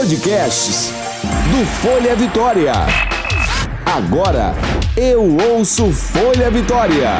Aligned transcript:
Podcasts 0.00 0.94
do 1.50 1.66
Folha 1.82 2.16
Vitória. 2.16 2.72
Agora 3.84 4.54
eu 4.96 5.36
ouço 5.52 5.92
Folha 5.92 6.50
Vitória. 6.50 7.10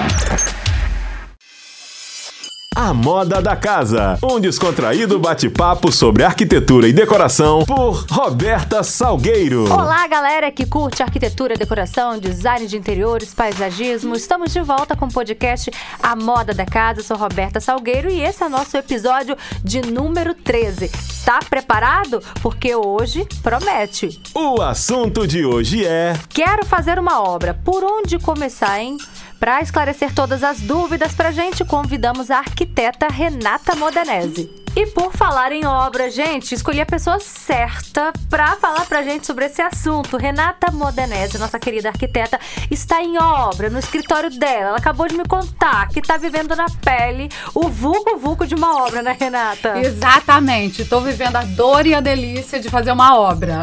A 2.80 2.94
Moda 2.94 3.42
da 3.42 3.54
Casa, 3.54 4.18
um 4.22 4.40
descontraído 4.40 5.18
bate-papo 5.18 5.92
sobre 5.92 6.24
arquitetura 6.24 6.88
e 6.88 6.94
decoração 6.94 7.62
por 7.66 8.06
Roberta 8.10 8.82
Salgueiro. 8.82 9.70
Olá, 9.70 10.08
galera 10.08 10.50
que 10.50 10.64
curte 10.64 11.02
arquitetura, 11.02 11.56
decoração, 11.56 12.18
design 12.18 12.66
de 12.66 12.78
interiores, 12.78 13.34
paisagismo. 13.34 14.16
Estamos 14.16 14.50
de 14.50 14.62
volta 14.62 14.96
com 14.96 15.04
o 15.04 15.12
podcast 15.12 15.70
A 16.02 16.16
Moda 16.16 16.54
da 16.54 16.64
Casa. 16.64 17.00
Eu 17.00 17.04
sou 17.04 17.18
Roberta 17.18 17.60
Salgueiro 17.60 18.10
e 18.10 18.22
esse 18.22 18.42
é 18.42 18.46
o 18.46 18.48
nosso 18.48 18.74
episódio 18.78 19.36
de 19.62 19.82
número 19.82 20.32
13. 20.32 20.90
Tá 21.22 21.38
preparado? 21.50 22.22
Porque 22.40 22.74
hoje 22.74 23.28
promete. 23.42 24.18
O 24.34 24.62
assunto 24.62 25.26
de 25.26 25.44
hoje 25.44 25.84
é. 25.84 26.14
Quero 26.30 26.64
fazer 26.64 26.98
uma 26.98 27.22
obra. 27.22 27.52
Por 27.62 27.84
onde 27.84 28.18
começar, 28.18 28.80
hein? 28.80 28.96
Para 29.40 29.62
esclarecer 29.62 30.12
todas 30.12 30.44
as 30.44 30.60
dúvidas 30.60 31.14
pra 31.14 31.30
gente, 31.30 31.64
convidamos 31.64 32.30
a 32.30 32.40
arquiteta 32.40 33.08
Renata 33.08 33.74
Modenese. 33.74 34.50
E 34.76 34.86
por 34.88 35.12
falar 35.14 35.50
em 35.50 35.64
obra, 35.64 36.10
gente, 36.10 36.54
escolhi 36.54 36.78
a 36.78 36.86
pessoa 36.86 37.18
certa 37.18 38.12
para 38.28 38.54
falar 38.56 38.84
pra 38.84 39.02
gente 39.02 39.26
sobre 39.26 39.46
esse 39.46 39.62
assunto. 39.62 40.18
Renata 40.18 40.70
Modenese, 40.70 41.38
nossa 41.38 41.58
querida 41.58 41.88
arquiteta, 41.88 42.38
está 42.70 43.02
em 43.02 43.16
obra 43.18 43.70
no 43.70 43.78
escritório 43.78 44.28
dela. 44.28 44.68
Ela 44.68 44.76
acabou 44.76 45.08
de 45.08 45.16
me 45.16 45.24
contar 45.24 45.88
que 45.88 46.02
tá 46.02 46.18
vivendo 46.18 46.54
na 46.54 46.66
pele 46.84 47.30
o 47.54 47.66
vulco 47.66 48.18
vulco 48.18 48.46
de 48.46 48.54
uma 48.54 48.84
obra, 48.84 49.00
né, 49.00 49.16
Renata? 49.18 49.78
Exatamente. 49.78 50.84
Tô 50.84 51.00
vivendo 51.00 51.36
a 51.36 51.44
dor 51.44 51.86
e 51.86 51.94
a 51.94 52.00
delícia 52.00 52.60
de 52.60 52.68
fazer 52.68 52.92
uma 52.92 53.18
obra. 53.18 53.60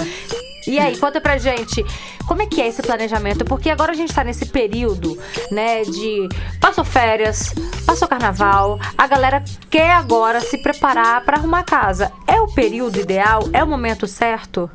E 0.68 0.78
aí, 0.80 0.98
conta 0.98 1.22
pra 1.22 1.38
gente, 1.38 1.84
como 2.28 2.42
é 2.42 2.46
que 2.46 2.62
é 2.62 2.68
esse 2.68 2.82
planejamento? 2.82 3.46
Porque 3.46 3.70
agora 3.70 3.94
a 3.94 3.96
gente 3.96 4.14
tá 4.14 4.24
nesse 4.24 4.46
período, 4.46 5.18
né, 5.50 5.84
de 5.84 6.28
passou 6.60 6.84
férias, 6.84 7.54
passou 7.86 8.08
carnaval, 8.08 8.78
a 8.98 9.08
galera 9.08 9.44
quer 9.70 9.92
agora 9.92 10.42
se 10.42 10.58
preparar 10.58 11.24
para 11.24 11.38
arrumar 11.38 11.64
casa. 11.64 12.12
É 12.28 12.40
o 12.42 12.48
período 12.48 13.00
ideal? 13.00 13.44
É 13.54 13.64
o 13.64 13.68
momento 13.68 14.06
certo? 14.08 14.70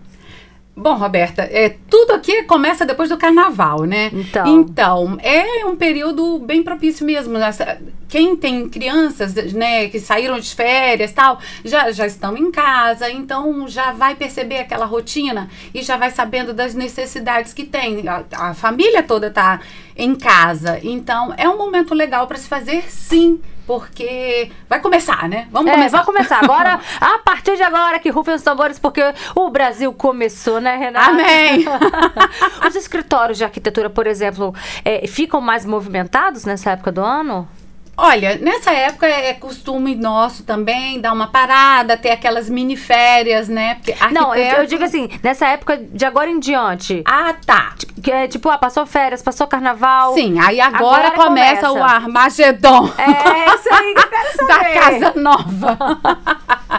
Bom, 0.75 0.95
Roberta, 0.95 1.43
é, 1.43 1.77
tudo 1.91 2.13
aqui 2.13 2.45
começa 2.45 2.87
depois 2.87 3.11
do 3.11 3.19
carnaval, 3.19 3.85
né? 3.85 4.11
Então. 4.11 4.47
Então, 4.47 5.19
é 5.23 5.67
um 5.67 5.77
período 5.77 6.39
bem 6.39 6.63
propício 6.63 7.05
mesmo. 7.05 7.37
Nessa, 7.39 7.79
quem 8.09 8.35
tem 8.35 8.67
crianças, 8.71 9.35
né, 9.53 9.89
que 9.89 10.01
saíram 10.01 10.39
de 10.41 10.55
férias 10.55 11.13
tal, 11.13 11.39
já, 11.63 11.93
já 11.93 12.07
estão 12.07 12.35
em 12.39 12.51
casa, 12.51 13.11
então 13.11 13.69
já 13.69 13.93
vai 13.93 14.15
perceber 14.15 14.61
aquela 14.61 14.87
rotina 14.87 15.51
e 15.75 15.83
já 15.83 15.99
vai 15.99 16.11
sabendo 16.11 16.55
das 16.55 16.75
necessidades 16.75 17.53
que 17.53 17.65
tem. 17.65 18.09
A, 18.09 18.25
a 18.33 18.55
família 18.55 19.03
toda 19.03 19.31
tá 19.31 19.61
em 19.95 20.15
casa. 20.15 20.81
Então, 20.83 21.35
é 21.37 21.47
um 21.47 21.59
momento 21.59 21.93
legal 21.93 22.27
para 22.27 22.39
se 22.39 22.49
fazer, 22.49 22.85
sim 22.89 23.43
porque 23.67 24.51
vai 24.69 24.81
começar, 24.81 25.29
né? 25.29 25.47
Vamos 25.51 25.71
é, 25.71 25.75
começar. 25.75 25.97
Vai 25.99 26.07
começar 26.07 26.41
agora, 26.43 26.81
a 27.01 27.19
partir 27.19 27.57
de 27.57 27.63
agora 27.63 27.99
que 27.99 28.11
rufem 28.11 28.35
os 28.35 28.43
tambores, 28.43 28.79
porque 28.79 29.03
o 29.35 29.51
Brasil 29.51 29.93
começou, 29.93 30.61
né, 30.61 30.77
Renata? 30.77 31.11
Amém! 31.11 31.65
os 32.67 32.75
escritórios 32.75 33.39
de 33.39 33.45
arquitetura, 33.45 33.89
por 33.89 34.07
exemplo, 34.07 34.55
é, 34.85 35.07
ficam 35.07 35.41
mais 35.41 35.65
movimentados 35.65 36.45
nessa 36.45 36.71
época 36.71 36.93
do 36.93 37.01
ano? 37.01 37.49
Olha, 37.97 38.37
nessa 38.37 38.73
época 38.73 39.07
é 39.07 39.35
costume 39.35 39.95
nosso 39.95 40.45
também 40.45 40.99
dar 40.99 41.13
uma 41.13 41.27
parada, 41.27 41.97
ter 41.97 42.11
aquelas 42.11 42.49
mini 42.49 42.77
férias, 42.77 43.49
né? 43.49 43.75
Porque 43.75 43.93
arquiteto... 43.93 44.15
Não, 44.15 44.35
eu, 44.35 44.59
eu, 44.59 44.67
digo 44.67 44.83
assim, 44.83 45.11
nessa 45.23 45.47
época 45.49 45.77
de 45.77 46.05
agora 46.05 46.31
em 46.31 46.41
diante. 46.41 47.03
Ah, 47.05 47.35
tá. 47.45 47.75
Que 48.03 48.11
é 48.11 48.27
tipo, 48.27 48.49
ah, 48.49 48.57
passou 48.57 48.87
férias, 48.87 49.23
passou 49.23 49.47
carnaval. 49.47 50.15
Sim, 50.15 50.41
aí 50.41 50.61
agora, 50.61 51.09
agora 51.09 51.11
começa, 51.11 51.69
começa, 51.69 51.73
o 51.73 51.83
Armagedon. 51.83 52.91
É, 52.97 53.55
isso 53.55 53.69
aí 53.73 53.95
que 53.95 54.01
eu 54.01 54.09
quero 54.09 54.37
saber. 54.47 54.49
da 54.49 54.81
Casa 54.81 55.21
Nova. 55.21 55.79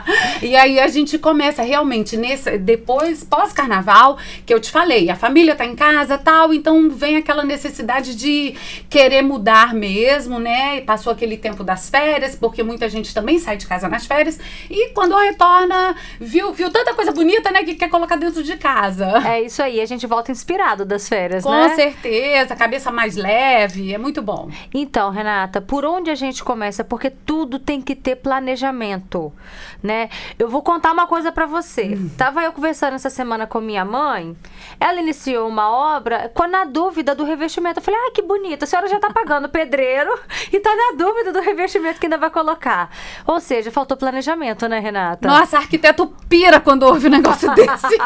e 0.42 0.56
aí 0.56 0.80
a 0.80 0.88
gente 0.88 1.20
começa 1.20 1.62
realmente 1.62 2.18
nesse 2.18 2.58
depois 2.58 3.24
pós-carnaval, 3.24 4.18
que 4.46 4.54
eu 4.54 4.60
te 4.60 4.72
falei, 4.72 5.10
a 5.10 5.16
família 5.16 5.56
tá 5.56 5.66
em 5.66 5.76
casa, 5.76 6.18
tal, 6.18 6.54
então 6.54 6.90
vem 6.90 7.18
aquela 7.18 7.44
necessidade 7.44 8.16
de 8.16 8.56
querer 8.90 9.22
mudar 9.22 9.74
mesmo, 9.74 10.40
né? 10.40 10.78
E 10.78 10.82
passou 10.82 11.03
aquele 11.12 11.38
tempo 11.38 11.64
das 11.64 11.90
férias, 11.90 12.36
porque 12.36 12.64
muita 12.64 12.88
gente 12.88 13.14
também 13.14 13.40
sai 13.40 13.58
de 13.58 13.68
casa 13.68 13.90
nas 13.90 14.06
férias 14.06 14.40
e 14.70 14.90
quando 14.90 15.16
retorna, 15.18 15.96
viu, 16.20 16.54
viu 16.54 16.70
tanta 16.70 16.94
coisa 16.94 17.12
bonita, 17.12 17.52
né, 17.52 17.64
que 17.64 17.76
quer 17.76 17.90
colocar 17.90 18.16
dentro 18.16 18.44
de 18.44 18.56
casa. 18.58 19.06
É 19.28 19.42
isso 19.42 19.62
aí, 19.62 19.82
a 19.82 19.86
gente 19.86 20.06
volta 20.08 20.32
inspirado 20.32 20.86
das 20.86 21.08
férias, 21.08 21.44
Com 21.44 21.52
né? 21.52 21.70
Com 21.70 21.76
certeza, 21.76 22.56
cabeça 22.56 22.92
mais 22.92 23.16
leve, 23.16 23.94
é 23.94 23.98
muito 23.98 24.22
bom. 24.22 24.50
Então, 24.74 25.10
Renata, 25.10 25.62
por 25.62 25.86
onde 25.86 26.10
a 26.10 26.16
gente 26.16 26.44
começa? 26.44 26.84
Porque 26.84 27.10
tudo 27.10 27.60
tem 27.60 27.82
que 27.82 27.96
ter 27.96 28.16
planejamento, 28.16 29.34
né? 29.82 30.10
Eu 30.38 30.50
vou 30.50 30.62
contar 30.62 30.92
uma 30.92 31.08
coisa 31.08 31.32
para 31.32 31.46
você. 31.46 31.96
Hum. 31.96 32.10
Tava 32.18 32.44
eu 32.44 32.52
conversando 32.52 32.94
essa 32.96 33.10
semana 33.10 33.48
com 33.48 33.60
minha 33.60 33.84
mãe, 33.84 34.36
ela 34.80 35.02
iniciou 35.02 35.48
uma 35.48 35.70
obra, 35.70 36.32
com 36.34 36.48
na 36.48 36.66
dúvida 36.66 37.16
do 37.16 37.24
revestimento, 37.24 37.80
eu 37.80 37.84
falei: 37.84 38.00
"Ah, 38.00 38.12
que 38.14 38.22
bonita, 38.22 38.66
a 38.66 38.68
senhora 38.68 38.88
já 38.88 39.00
tá 39.00 39.10
pagando 39.12 39.50
pedreiro 39.50 40.12
e 40.52 40.60
tá 40.60 40.76
na 40.76 40.93
dúvida 40.96 41.32
do 41.32 41.42
revestimento 41.42 42.00
que 42.00 42.06
ainda 42.06 42.18
vai 42.18 42.30
colocar. 42.30 42.90
Ou 43.26 43.40
seja, 43.40 43.72
faltou 43.72 43.98
planejamento, 43.98 44.68
né, 44.68 44.80
Renata? 44.80 45.28
Nossa, 45.28 45.58
arquiteto 45.58 46.08
pira 46.30 46.60
quando 46.60 46.84
ouve 46.84 47.08
um 47.08 47.12
negócio 47.12 47.52
desse. 47.56 47.98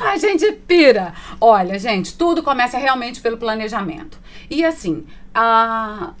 a 0.00 0.16
gente 0.16 0.52
pira. 0.52 1.14
Olha, 1.40 1.78
gente, 1.78 2.16
tudo 2.16 2.42
começa 2.42 2.78
realmente 2.78 3.20
pelo 3.20 3.36
planejamento. 3.36 4.18
E 4.50 4.64
assim, 4.64 5.06
a... 5.34 6.12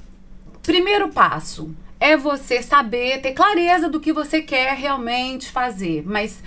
primeiro 0.62 1.08
passo 1.08 1.74
é 1.98 2.16
você 2.16 2.62
saber, 2.62 3.20
ter 3.20 3.32
clareza 3.32 3.88
do 3.88 4.00
que 4.00 4.12
você 4.12 4.42
quer 4.42 4.74
realmente 4.74 5.50
fazer. 5.50 6.02
Mas 6.06 6.42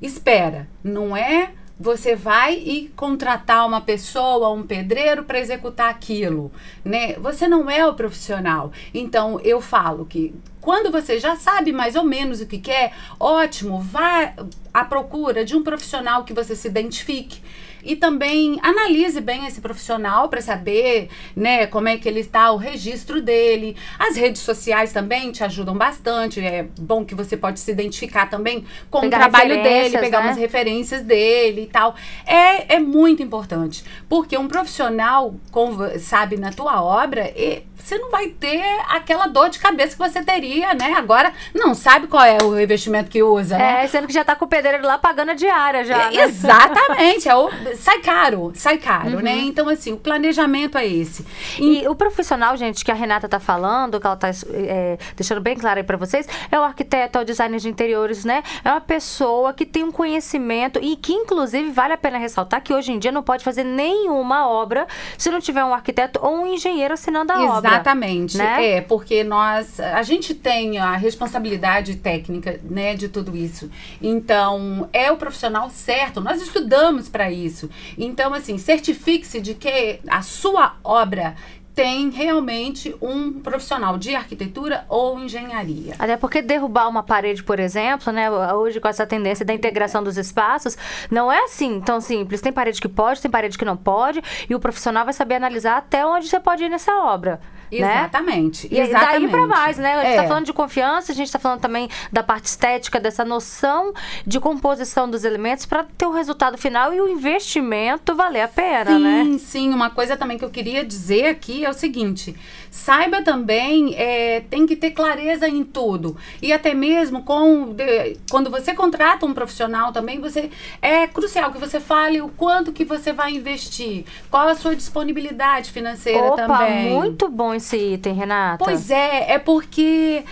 espera, 0.00 0.68
não 0.82 1.16
é 1.16 1.52
você 1.78 2.14
vai 2.14 2.54
e 2.54 2.88
contratar 2.94 3.66
uma 3.66 3.80
pessoa, 3.80 4.50
um 4.50 4.62
pedreiro 4.62 5.24
para 5.24 5.40
executar 5.40 5.90
aquilo, 5.90 6.52
né? 6.84 7.14
Você 7.14 7.48
não 7.48 7.68
é 7.68 7.84
o 7.86 7.94
profissional. 7.94 8.72
Então 8.92 9.40
eu 9.40 9.60
falo 9.60 10.06
que 10.06 10.34
quando 10.60 10.90
você 10.90 11.18
já 11.18 11.36
sabe 11.36 11.72
mais 11.72 11.94
ou 11.94 12.04
menos 12.04 12.40
o 12.40 12.46
que 12.46 12.58
quer, 12.58 12.92
ótimo, 13.18 13.80
vá 13.80 14.32
à 14.72 14.84
procura 14.84 15.44
de 15.44 15.54
um 15.54 15.62
profissional 15.62 16.24
que 16.24 16.32
você 16.32 16.56
se 16.56 16.68
identifique 16.68 17.42
e 17.84 17.96
também 17.96 18.58
analise 18.62 19.20
bem 19.20 19.46
esse 19.46 19.60
profissional 19.60 20.28
para 20.28 20.40
saber, 20.40 21.08
né, 21.36 21.66
como 21.66 21.88
é 21.88 21.96
que 21.96 22.08
ele 22.08 22.20
está, 22.20 22.50
o 22.50 22.56
registro 22.56 23.20
dele. 23.20 23.76
As 23.98 24.16
redes 24.16 24.42
sociais 24.42 24.92
também 24.92 25.30
te 25.30 25.44
ajudam 25.44 25.76
bastante. 25.76 26.40
É 26.40 26.66
bom 26.78 27.04
que 27.04 27.14
você 27.14 27.36
pode 27.36 27.60
se 27.60 27.70
identificar 27.70 28.26
também 28.26 28.64
com 28.90 29.00
pegar 29.00 29.16
o 29.16 29.20
trabalho 29.20 29.62
dele, 29.62 29.98
pegar 29.98 30.20
né? 30.20 30.26
umas 30.28 30.36
referências 30.36 31.02
dele 31.02 31.62
e 31.62 31.66
tal. 31.66 31.94
É, 32.26 32.76
é 32.76 32.80
muito 32.80 33.22
importante, 33.22 33.84
porque 34.08 34.36
um 34.36 34.48
profissional 34.48 35.34
com, 35.50 35.76
sabe 35.98 36.36
na 36.36 36.52
tua 36.52 36.82
obra, 36.82 37.32
e, 37.36 37.62
você 37.84 37.98
não 37.98 38.10
vai 38.10 38.28
ter 38.28 38.62
aquela 38.88 39.26
dor 39.26 39.50
de 39.50 39.58
cabeça 39.58 39.92
que 39.92 39.98
você 39.98 40.22
teria, 40.22 40.72
né? 40.72 40.94
Agora 40.96 41.32
não 41.54 41.74
sabe 41.74 42.06
qual 42.06 42.24
é 42.24 42.38
o 42.42 42.54
revestimento 42.54 43.10
que 43.10 43.22
usa, 43.22 43.58
né? 43.58 43.84
É, 43.84 43.86
sendo 43.86 44.06
que 44.06 44.12
já 44.12 44.24
tá 44.24 44.34
com 44.34 44.46
o 44.46 44.48
pedreiro 44.48 44.86
lá 44.86 44.96
pagando 44.96 45.32
a 45.32 45.34
diária 45.34 45.84
já. 45.84 46.04
É, 46.04 46.10
né? 46.10 46.24
Exatamente. 46.24 47.28
É 47.28 47.36
o, 47.36 47.50
sai 47.76 48.00
caro, 48.00 48.52
sai 48.54 48.78
caro, 48.78 49.10
né? 49.10 49.16
uhum. 49.16 49.22
né? 49.22 49.38
Então, 49.40 49.68
assim, 49.68 49.92
o 49.92 49.96
planejamento 49.96 50.78
é 50.78 50.86
esse. 50.86 51.24
E, 51.58 51.82
e, 51.82 51.88
o 51.88 51.94
profissional, 51.94 52.56
gente, 52.56 52.84
que 52.84 52.90
a 52.90 52.94
Renata 52.94 53.28
tá 53.28 53.40
falando, 53.40 54.00
que 54.00 54.06
ela 54.06 54.16
tá 54.16 54.30
é, 54.52 54.98
deixando 55.16 55.40
bem 55.40 55.56
claro 55.56 55.78
aí 55.78 55.84
pra 55.84 55.96
vocês, 55.96 56.28
é 56.50 56.58
o 56.58 56.62
arquiteto, 56.62 57.18
é 57.18 57.22
o 57.22 57.24
designer 57.24 57.60
de 57.60 57.68
interiores, 57.68 58.24
né? 58.24 58.42
É 58.64 58.70
uma 58.70 58.80
pessoa 58.80 59.52
que 59.52 59.66
tem 59.66 59.84
um 59.84 59.92
conhecimento 59.92 60.78
e 60.82 60.96
que, 60.96 61.12
inclusive, 61.12 61.70
vale 61.70 61.92
a 61.92 61.98
pena 61.98 62.18
ressaltar 62.18 62.62
que 62.62 62.72
hoje 62.72 62.92
em 62.92 62.98
dia 62.98 63.12
não 63.12 63.22
pode 63.22 63.44
fazer 63.44 63.64
nenhuma 63.64 64.48
obra 64.48 64.86
se 65.16 65.30
não 65.30 65.40
tiver 65.40 65.64
um 65.64 65.74
arquiteto 65.74 66.20
ou 66.22 66.42
um 66.42 66.46
engenheiro 66.46 66.94
assinando 66.94 67.32
a 67.32 67.36
Exatamente. 67.36 67.58
obra. 67.58 67.74
Exatamente. 67.74 68.38
Né? 68.38 68.76
É, 68.76 68.80
porque 68.80 69.24
nós, 69.24 69.80
a 69.80 70.02
gente 70.02 70.34
tem 70.34 70.78
a 70.78 70.96
responsabilidade 70.96 71.96
técnica, 71.96 72.60
né, 72.62 72.94
de 72.94 73.08
tudo 73.08 73.36
isso. 73.36 73.70
Então, 74.02 74.88
é 74.92 75.10
o 75.10 75.16
profissional 75.16 75.70
certo. 75.70 76.20
Nós 76.20 76.40
estudamos 76.40 77.08
para 77.08 77.30
isso. 77.30 77.63
Então, 77.96 78.34
assim, 78.34 78.58
certifique-se 78.58 79.40
de 79.40 79.54
que 79.54 80.00
a 80.08 80.22
sua 80.22 80.76
obra 80.82 81.34
tem 81.74 82.08
realmente 82.10 82.94
um 83.02 83.40
profissional 83.40 83.98
de 83.98 84.14
arquitetura 84.14 84.84
ou 84.88 85.18
engenharia. 85.18 85.94
Até 85.98 86.16
porque 86.16 86.40
derrubar 86.40 86.88
uma 86.88 87.02
parede, 87.02 87.42
por 87.42 87.58
exemplo, 87.58 88.12
né, 88.12 88.30
hoje 88.30 88.78
com 88.78 88.86
essa 88.86 89.04
tendência 89.04 89.44
da 89.44 89.52
integração 89.52 90.02
dos 90.02 90.16
espaços, 90.16 90.78
não 91.10 91.32
é 91.32 91.44
assim 91.44 91.80
tão 91.80 92.00
simples. 92.00 92.40
Tem 92.40 92.52
parede 92.52 92.80
que 92.80 92.88
pode, 92.88 93.20
tem 93.20 93.30
parede 93.30 93.58
que 93.58 93.64
não 93.64 93.76
pode, 93.76 94.22
e 94.48 94.54
o 94.54 94.60
profissional 94.60 95.04
vai 95.04 95.12
saber 95.12 95.34
analisar 95.34 95.78
até 95.78 96.06
onde 96.06 96.28
você 96.28 96.38
pode 96.38 96.62
ir 96.62 96.68
nessa 96.68 96.92
obra. 96.92 97.40
Exatamente. 97.70 98.68
E 98.70 98.80
aí- 98.80 98.88
exatamente. 98.88 99.20
daí 99.22 99.28
pra 99.30 99.46
mais, 99.46 99.78
né? 99.78 99.94
A 99.94 100.04
gente 100.04 100.12
É. 100.14 100.22
tá 100.22 100.28
falando 100.28 100.46
de 100.46 100.52
confiança, 100.52 101.12
a 101.12 101.14
gente 101.14 101.30
tá 101.32 101.38
falando 101.38 101.60
também 101.60 101.88
da 102.12 102.22
parte 102.22 102.46
estética, 102.46 103.00
dessa 103.00 103.24
noção 103.24 103.92
de 104.26 104.38
composição 104.40 105.08
dos 105.08 105.24
elementos 105.24 105.66
para 105.66 105.84
ter 105.96 106.06
o 106.06 106.10
resultado 106.12 106.56
final 106.58 106.92
e 106.92 107.00
o 107.00 107.08
investimento 107.08 108.14
valer 108.14 108.42
a 108.42 108.48
pena, 108.48 108.98
né? 108.98 109.24
Sim, 109.24 109.38
sim. 109.38 109.70
Uma 109.72 109.90
coisa 109.90 110.16
também 110.16 110.38
que 110.38 110.44
eu 110.44 110.50
queria 110.50 110.84
dizer 110.84 111.26
aqui 111.26 111.64
é 111.64 111.70
o 111.70 111.74
seguinte: 111.74 112.34
saiba 112.70 113.22
também, 113.22 113.94
é, 113.96 114.40
tem 114.50 114.66
que 114.66 114.76
ter 114.76 114.90
clareza 114.90 115.48
em 115.48 115.62
tudo. 115.64 116.16
E 116.42 116.52
até 116.52 116.74
mesmo 116.74 117.22
com 117.22 117.72
de- 117.72 118.16
quando 118.30 118.50
você 118.50 118.74
contrata 118.74 119.24
um 119.26 119.32
profissional 119.34 119.92
também, 119.92 120.20
você 120.20 120.50
é 120.82 121.06
crucial 121.06 121.50
que 121.52 121.58
você 121.58 121.80
fale 121.80 122.20
o 122.20 122.28
quanto 122.28 122.72
que 122.72 122.84
você 122.84 123.12
vai 123.12 123.32
investir, 123.32 124.04
qual 124.30 124.48
a 124.48 124.54
sua 124.54 124.74
disponibilidade 124.76 125.70
financeira 125.70 126.26
Opa, 126.26 126.36
também. 126.46 126.90
muito 126.90 127.28
bom 127.28 127.53
esse 127.54 127.76
item, 127.76 128.14
Renata. 128.14 128.64
Pois 128.64 128.90
é, 128.90 129.32
é 129.32 129.38
porque 129.38 130.24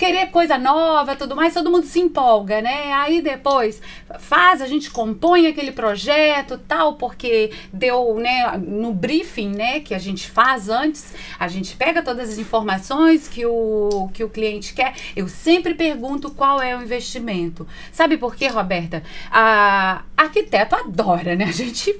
querer 0.00 0.30
coisa 0.30 0.56
nova, 0.56 1.14
tudo 1.14 1.36
mais, 1.36 1.52
todo 1.52 1.70
mundo 1.70 1.84
se 1.84 2.00
empolga, 2.00 2.62
né? 2.62 2.90
Aí 2.94 3.20
depois 3.20 3.82
faz, 4.18 4.62
a 4.62 4.66
gente 4.66 4.90
compõe 4.90 5.46
aquele 5.46 5.72
projeto, 5.72 6.56
tal, 6.56 6.94
porque 6.94 7.52
deu, 7.70 8.14
né, 8.14 8.56
no 8.56 8.94
briefing, 8.94 9.50
né, 9.50 9.80
que 9.80 9.94
a 9.94 9.98
gente 9.98 10.30
faz 10.30 10.70
antes, 10.70 11.14
a 11.38 11.46
gente 11.48 11.76
pega 11.76 12.02
todas 12.02 12.30
as 12.30 12.38
informações 12.38 13.28
que 13.28 13.44
o 13.44 14.08
que 14.14 14.24
o 14.24 14.30
cliente 14.30 14.72
quer. 14.72 14.94
Eu 15.14 15.28
sempre 15.28 15.74
pergunto 15.74 16.30
qual 16.30 16.62
é 16.62 16.74
o 16.74 16.82
investimento. 16.82 17.68
Sabe 17.92 18.16
por 18.16 18.34
quê, 18.34 18.48
Roberta? 18.48 19.02
A 19.30 20.02
arquiteto 20.16 20.76
adora, 20.76 21.36
né? 21.36 21.44
A 21.44 21.52
gente 21.52 21.94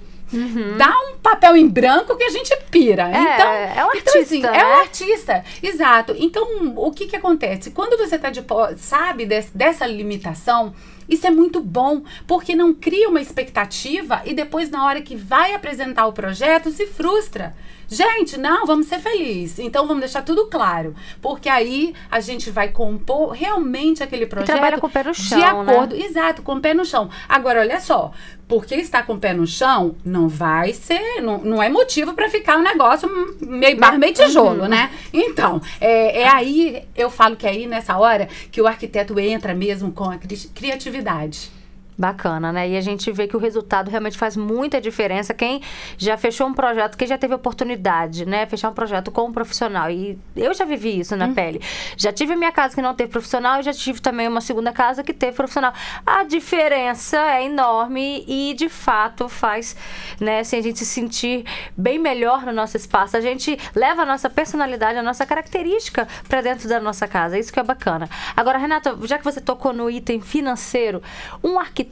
Dá 0.79 0.91
um 1.09 1.19
papel 1.19 1.57
em 1.57 1.69
branco 1.69 2.17
que 2.17 2.25
a 2.25 2.31
gente 2.31 2.55
pira. 2.71 3.07
Uhum. 3.07 3.15
É, 3.15 3.35
então, 3.35 3.53
é 3.53 3.67
um 3.67 3.73
então, 3.73 3.91
artista, 3.91 4.19
assim, 4.21 4.41
né? 4.43 4.59
É 4.59 4.67
um 4.67 4.79
artista, 4.81 5.45
exato. 5.63 6.15
Então, 6.19 6.75
o 6.77 6.91
que 6.93 7.07
que 7.07 7.17
acontece? 7.17 7.71
Quando 7.71 7.97
você 7.99 8.19
tá 8.19 8.31
de 8.31 8.45
sabe 8.77 9.27
des- 9.27 9.51
dessa 9.55 9.87
limitação, 9.87 10.73
isso 11.09 11.27
é 11.27 11.31
muito 11.31 11.61
bom, 11.61 12.03
porque 12.27 12.55
não 12.55 12.73
cria 12.73 13.09
uma 13.09 13.21
expectativa 13.21 14.23
e 14.25 14.33
depois, 14.33 14.71
na 14.71 14.85
hora 14.87 15.03
que 15.03 15.17
vai 15.17 15.55
apresentar 15.55 16.07
o 16.07 16.13
projeto, 16.13 16.71
se 16.71 16.87
frustra. 16.87 17.55
Gente, 17.91 18.37
não, 18.39 18.65
vamos 18.67 18.87
ser 18.87 19.01
felizes. 19.01 19.59
Então, 19.59 19.87
vamos 19.87 20.01
deixar 20.01 20.23
tudo 20.23 20.47
claro. 20.47 20.95
Porque 21.21 21.49
aí 21.49 21.93
a 22.11 22.21
gente 22.21 22.51
vai 22.51 22.69
compor 22.69 23.31
realmente 23.33 24.03
aquele 24.03 24.27
projeto. 24.27 24.47
trabalha 24.47 24.79
com 24.79 24.87
o 24.87 24.91
pé 24.91 25.03
no 25.03 25.13
chão, 25.15 25.39
De 25.39 25.45
né? 25.45 25.73
acordo, 25.73 25.97
exato, 25.97 26.43
com 26.43 26.55
o 26.55 26.61
pé 26.61 26.73
no 26.73 26.85
chão. 26.85 27.11
Agora, 27.29 27.61
olha 27.61 27.81
só, 27.81 28.13
porque 28.47 28.75
está 28.77 29.03
com 29.03 29.15
o 29.15 29.19
pé 29.19 29.33
no 29.35 29.47
chão, 29.47 29.97
não 30.05 30.29
vai 30.29 30.73
ser, 30.73 31.21
não, 31.21 31.39
não 31.39 31.63
é 31.63 31.69
motivo 31.69 32.15
para 32.15 32.29
ficar 32.31 32.57
um 32.59 32.63
negócio 32.63 33.09
meio 33.41 33.77
barro, 33.77 33.99
meio 33.99 34.15
tijolo, 34.15 34.67
né? 34.69 34.91
Então, 35.13 35.61
é, 35.81 36.23
é 36.23 36.29
aí, 36.29 36.85
eu 36.97 37.11
falo 37.11 37.37
que 37.37 37.47
é 37.47 37.51
aí 37.51 37.67
nessa 37.67 37.97
hora 37.99 38.29
que 38.53 38.61
o 38.61 38.67
arquiteto 38.67 39.19
entra 39.19 39.55
mesmo 39.55 39.91
com 39.93 40.05
a 40.11 40.17
cri- 40.17 40.51
criatividade. 40.55 41.51
Bacana, 42.01 42.51
né? 42.51 42.67
E 42.67 42.79
a 42.79 42.81
gente 42.81 43.13
vê 43.13 43.29
que 43.29 43.37
o 43.37 43.39
resultado 43.39 43.91
realmente 43.91 44.17
faz 44.17 44.35
muita 44.35 44.81
diferença. 44.81 45.35
Quem 45.35 45.61
já 45.99 46.17
fechou 46.17 46.47
um 46.47 46.55
projeto, 46.55 46.97
quem 46.97 47.07
já 47.07 47.19
teve 47.19 47.35
oportunidade, 47.35 48.25
né? 48.25 48.47
Fechar 48.47 48.71
um 48.71 48.73
projeto 48.73 49.11
com 49.11 49.27
um 49.27 49.33
profissional. 49.33 49.91
E 49.91 50.19
eu 50.35 50.55
já 50.55 50.65
vivi 50.65 50.99
isso 50.99 51.15
na 51.15 51.29
pele. 51.29 51.61
Já 51.99 52.11
tive 52.11 52.35
minha 52.37 52.53
casa 52.53 52.75
que 52.75 52.81
não 52.81 52.95
teve 52.95 53.11
profissional 53.11 53.61
e 53.61 53.63
já 53.65 53.75
tive 53.75 54.01
também 54.01 54.27
uma 54.27 54.41
segunda 54.41 54.73
casa 54.73 55.05
que 55.05 55.13
teve 55.13 55.37
profissional. 55.37 55.75
A 56.07 56.25
diferença 56.25 57.19
é 57.19 57.45
enorme 57.45 58.25
e, 58.27 58.55
de 58.55 58.71
fato, 58.71 59.29
faz, 59.29 59.77
né? 60.19 60.41
Assim, 60.41 60.57
a 60.57 60.63
gente 60.63 60.79
se 60.79 60.87
sentir 60.87 61.45
bem 61.77 61.99
melhor 61.99 62.47
no 62.47 62.53
nosso 62.53 62.79
espaço. 62.79 63.15
A 63.15 63.21
gente 63.21 63.59
leva 63.75 64.05
a 64.05 64.07
nossa 64.07 64.31
personalidade, 64.31 64.99
a 64.99 65.03
nossa 65.03 65.27
característica 65.27 66.09
para 66.27 66.41
dentro 66.41 66.67
da 66.67 66.81
nossa 66.81 67.07
casa. 67.07 67.39
Isso 67.39 67.53
que 67.53 67.61
é 67.61 67.63
bacana. 67.63 68.09
Agora, 68.35 68.57
Renata, 68.57 68.97
já 69.03 69.19
que 69.19 69.25
você 69.25 69.39
tocou 69.39 69.75
no 69.75 69.91
item 69.91 70.23
financeiro, 70.23 71.03
um 71.45 71.59
arquiteto, 71.59 71.90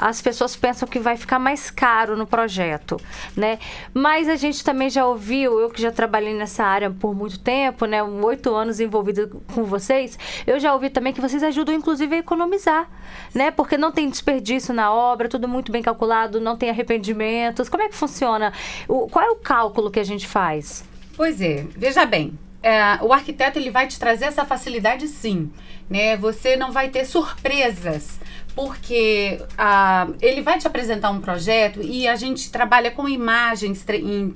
as 0.00 0.22
pessoas 0.22 0.56
pensam 0.56 0.88
que 0.88 0.98
vai 0.98 1.16
ficar 1.16 1.38
mais 1.38 1.70
caro 1.70 2.16
no 2.16 2.26
projeto, 2.26 3.00
né? 3.36 3.58
Mas 3.92 4.28
a 4.28 4.36
gente 4.36 4.64
também 4.64 4.88
já 4.88 5.06
ouviu, 5.06 5.60
eu 5.60 5.70
que 5.70 5.80
já 5.80 5.90
trabalhei 5.90 6.34
nessa 6.34 6.64
área 6.64 6.90
por 6.90 7.14
muito 7.14 7.38
tempo, 7.38 7.86
né? 7.86 8.02
Oito 8.02 8.54
anos 8.54 8.80
envolvida 8.80 9.30
com 9.54 9.64
vocês, 9.64 10.18
eu 10.46 10.58
já 10.58 10.72
ouvi 10.72 10.90
também 10.90 11.12
que 11.12 11.20
vocês 11.20 11.42
ajudam, 11.42 11.74
inclusive, 11.74 12.16
a 12.16 12.18
economizar, 12.18 12.88
né? 13.34 13.50
Porque 13.50 13.76
não 13.76 13.92
tem 13.92 14.08
desperdício 14.08 14.72
na 14.72 14.92
obra, 14.92 15.28
tudo 15.28 15.48
muito 15.48 15.70
bem 15.70 15.82
calculado, 15.82 16.40
não 16.40 16.56
tem 16.56 16.70
arrependimentos. 16.70 17.68
Como 17.68 17.82
é 17.82 17.88
que 17.88 17.94
funciona? 17.94 18.52
O, 18.88 19.08
qual 19.08 19.24
é 19.24 19.30
o 19.30 19.36
cálculo 19.36 19.90
que 19.90 20.00
a 20.00 20.04
gente 20.04 20.26
faz? 20.26 20.84
Pois 21.16 21.40
é, 21.40 21.66
veja 21.76 22.06
bem, 22.06 22.38
é, 22.62 22.98
o 23.02 23.12
arquiteto 23.12 23.58
ele 23.58 23.70
vai 23.70 23.86
te 23.86 23.98
trazer 23.98 24.26
essa 24.26 24.44
facilidade 24.44 25.08
sim, 25.08 25.50
né? 25.88 26.16
Você 26.16 26.56
não 26.56 26.72
vai 26.72 26.88
ter 26.88 27.04
surpresas, 27.04 28.18
porque 28.54 29.40
ah, 29.56 30.08
ele 30.20 30.42
vai 30.42 30.58
te 30.58 30.66
apresentar 30.66 31.10
um 31.10 31.20
projeto 31.20 31.80
e 31.82 32.06
a 32.06 32.16
gente 32.16 32.50
trabalha 32.50 32.90
com 32.90 33.08
imagens 33.08 33.84
em 33.88 34.30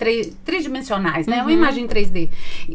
tridimensionais, 0.44 1.26
né? 1.26 1.42
Uma 1.42 1.52
imagem 1.52 1.84
em 1.84 1.88
3D 1.88 2.30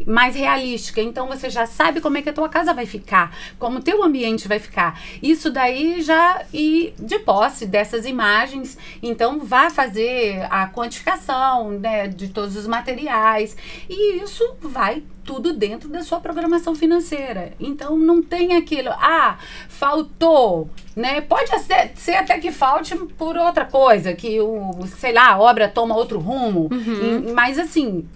mais 0.06 0.34
realística. 0.34 1.00
Então 1.00 1.26
você 1.26 1.50
já 1.50 1.66
sabe 1.66 2.00
como 2.00 2.18
é 2.18 2.22
que 2.22 2.28
a 2.28 2.32
tua 2.32 2.48
casa 2.48 2.72
vai 2.72 2.86
ficar, 2.86 3.36
como 3.58 3.78
o 3.78 3.82
teu 3.82 4.02
ambiente 4.02 4.46
vai 4.46 4.58
ficar. 4.58 5.00
Isso 5.22 5.50
daí 5.50 6.00
já 6.00 6.42
e 6.52 6.94
de 6.98 7.18
posse 7.18 7.66
dessas 7.66 8.06
imagens, 8.06 8.78
então 9.02 9.40
vai 9.40 9.70
fazer 9.70 10.46
a 10.50 10.68
quantificação, 10.68 11.70
né, 11.72 12.08
de 12.08 12.28
todos 12.28 12.56
os 12.56 12.66
materiais 12.66 13.56
e 13.88 14.22
isso 14.22 14.56
vai 14.60 15.02
tudo 15.24 15.52
dentro 15.52 15.88
da 15.88 16.02
sua 16.02 16.20
programação 16.20 16.74
financeira. 16.74 17.52
Então 17.60 17.96
não 17.96 18.22
tem 18.22 18.56
aquilo, 18.56 18.90
ah, 18.90 19.36
faltou, 19.68 20.68
né? 20.94 21.20
Pode 21.20 21.50
ser, 21.60 21.92
ser 21.96 22.12
até 22.14 22.38
que 22.38 22.50
falte 22.52 22.96
por 23.18 23.36
outra 23.36 23.64
coisa, 23.64 24.12
que 24.14 24.40
o, 24.40 24.70
sei 24.98 25.12
lá, 25.12 25.32
a 25.32 25.38
obra 25.40 25.68
toma 25.68 25.96
outro 25.96 26.18
rumo, 26.18 26.68
E- 26.72 27.32
mas 27.32 27.58
assim, 27.58 28.06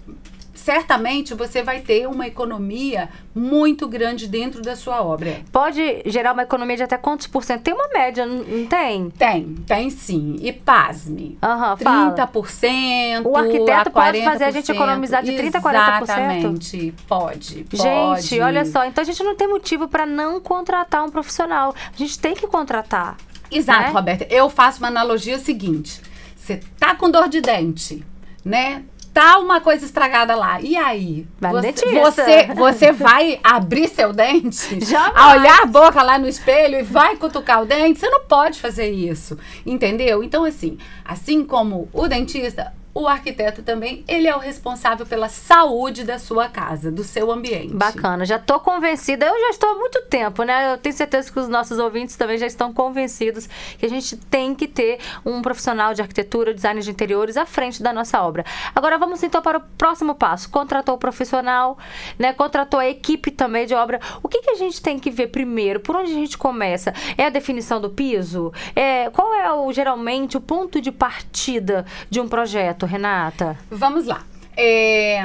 certamente 0.67 1.33
você 1.33 1.63
vai 1.63 1.79
ter 1.79 2.09
uma 2.09 2.27
economia 2.27 3.07
muito 3.33 3.87
grande 3.87 4.27
dentro 4.27 4.61
da 4.61 4.75
sua 4.75 5.01
obra. 5.01 5.39
Pode 5.49 6.01
gerar 6.05 6.33
uma 6.33 6.43
economia 6.43 6.75
de 6.75 6.83
até 6.83 6.97
quantos 6.97 7.25
por 7.25 7.41
cento? 7.41 7.61
Tem 7.61 7.73
uma 7.73 7.87
média, 7.87 8.25
não 8.25 8.65
tem? 8.67 9.09
Tem, 9.11 9.55
tem 9.65 9.89
sim. 9.89 10.35
E 10.41 10.51
pasme. 10.51 11.37
Fala. 11.81 12.13
30%. 12.13 13.25
O 13.25 13.37
arquiteto 13.37 13.91
pode 13.91 14.21
fazer 14.21 14.43
a 14.43 14.51
gente 14.51 14.69
40%. 14.69 14.75
economizar 14.75 15.23
de 15.23 15.31
30% 15.31 15.55
a 15.55 15.61
40%? 15.61 16.03
Exatamente. 16.03 16.93
Pode, 17.07 17.55
Gente, 17.71 17.77
pode. 17.77 18.41
olha 18.41 18.65
só, 18.65 18.83
então 18.83 19.01
a 19.01 19.05
gente 19.05 19.23
não 19.23 19.37
tem 19.37 19.47
motivo 19.47 19.87
para 19.87 20.05
não 20.05 20.41
contratar 20.41 21.05
um 21.05 21.09
profissional. 21.09 21.73
A 21.93 21.97
gente 21.97 22.19
tem 22.19 22.33
que 22.33 22.45
contratar. 22.45 23.15
Exato, 23.49 23.83
né? 23.83 23.89
Roberta. 23.91 24.27
Eu 24.29 24.49
faço 24.49 24.79
uma 24.79 24.89
analogia 24.89 25.39
seguinte. 25.39 26.01
Você 26.35 26.59
tá 26.77 26.93
com 26.93 27.09
dor 27.09 27.29
de 27.29 27.39
dente, 27.39 28.05
né? 28.43 28.83
Tá 29.17 29.39
uma 29.39 29.59
coisa 29.59 29.83
estragada 29.83 30.35
lá. 30.35 30.61
E 30.61 30.77
aí? 30.77 31.25
Vai 31.39 31.51
você, 31.51 31.71
você, 31.99 32.53
você 32.53 32.91
vai 32.91 33.39
abrir 33.43 33.87
seu 33.87 34.13
dente? 34.13 34.77
Jamais. 34.85 35.15
A 35.15 35.31
olhar 35.31 35.63
a 35.63 35.65
boca 35.65 36.03
lá 36.03 36.19
no 36.19 36.27
espelho 36.27 36.77
e 36.77 36.83
vai 36.83 37.15
cutucar 37.15 37.63
o 37.63 37.65
dente? 37.65 37.99
Você 37.99 38.07
não 38.11 38.25
pode 38.25 38.59
fazer 38.61 38.91
isso. 38.91 39.35
Entendeu? 39.65 40.23
Então, 40.23 40.43
assim, 40.43 40.77
assim 41.03 41.43
como 41.43 41.89
o 41.91 42.07
dentista, 42.07 42.71
o 42.97 43.07
arquiteto 43.07 43.61
também, 43.61 44.03
ele 44.07 44.27
é 44.27 44.35
o 44.35 44.39
responsável 44.39 45.05
pela 45.05 45.29
saúde 45.29 46.03
da 46.03 46.17
sua 46.17 46.49
casa, 46.49 46.91
do 46.91 47.03
seu 47.03 47.31
ambiente. 47.31 47.71
Bacana, 47.71 48.25
já 48.25 48.39
tô 48.39 48.59
convencida. 48.59 49.27
Eu 49.27 49.39
já 49.39 49.49
estou 49.51 49.69
há 49.69 49.75
muito 49.75 50.01
tempo, 50.09 50.41
né? 50.41 50.73
Eu 50.73 50.79
tenho 50.79 50.95
certeza 50.95 51.31
que 51.31 51.39
os 51.39 51.47
nossos 51.47 51.77
ouvintes 51.77 52.15
também 52.15 52.39
já 52.39 52.47
estão 52.47 52.73
convencidos 52.73 53.47
que 53.77 53.85
a 53.85 53.89
gente 53.89 54.17
tem 54.17 54.55
que 54.55 54.67
ter 54.67 54.97
um 55.23 55.43
profissional 55.43 55.93
de 55.93 56.01
arquitetura, 56.01 56.55
design 56.55 56.81
de 56.81 56.89
interiores 56.89 57.37
à 57.37 57.45
frente 57.45 57.83
da 57.83 57.93
nossa 57.93 58.19
obra. 58.23 58.43
Agora 58.73 58.97
vamos 58.97 59.21
então 59.21 59.43
para 59.43 59.59
o 59.59 59.61
próximo 59.77 60.15
passo. 60.15 60.49
Contratou 60.49 60.95
o 60.95 60.97
profissional, 60.97 61.77
né? 62.17 62.33
Contratou 62.33 62.79
a 62.79 62.87
equipe 62.87 63.29
também 63.29 63.67
de 63.67 63.75
obra. 63.75 63.99
O 64.23 64.27
que, 64.27 64.41
que 64.41 64.49
a 64.49 64.55
gente 64.55 64.81
tem 64.81 64.97
que 64.97 65.11
ver 65.11 65.27
primeiro? 65.27 65.79
Por 65.81 65.95
onde 65.95 66.11
a 66.11 66.15
gente 66.15 66.35
começa? 66.35 66.91
É 67.15 67.25
a 67.25 67.29
definição 67.29 67.79
do 67.79 67.91
piso? 67.91 68.51
É, 68.75 69.11
qual 69.11 69.35
é 69.35 69.53
o, 69.53 69.71
geralmente 69.71 70.35
o 70.35 70.41
ponto 70.41 70.81
de 70.81 70.91
partida 70.91 71.85
de 72.09 72.19
um 72.19 72.27
projeto, 72.27 72.86
Renata? 72.87 73.57
Vamos 73.69 74.05
lá. 74.05 74.23
É, 74.55 75.21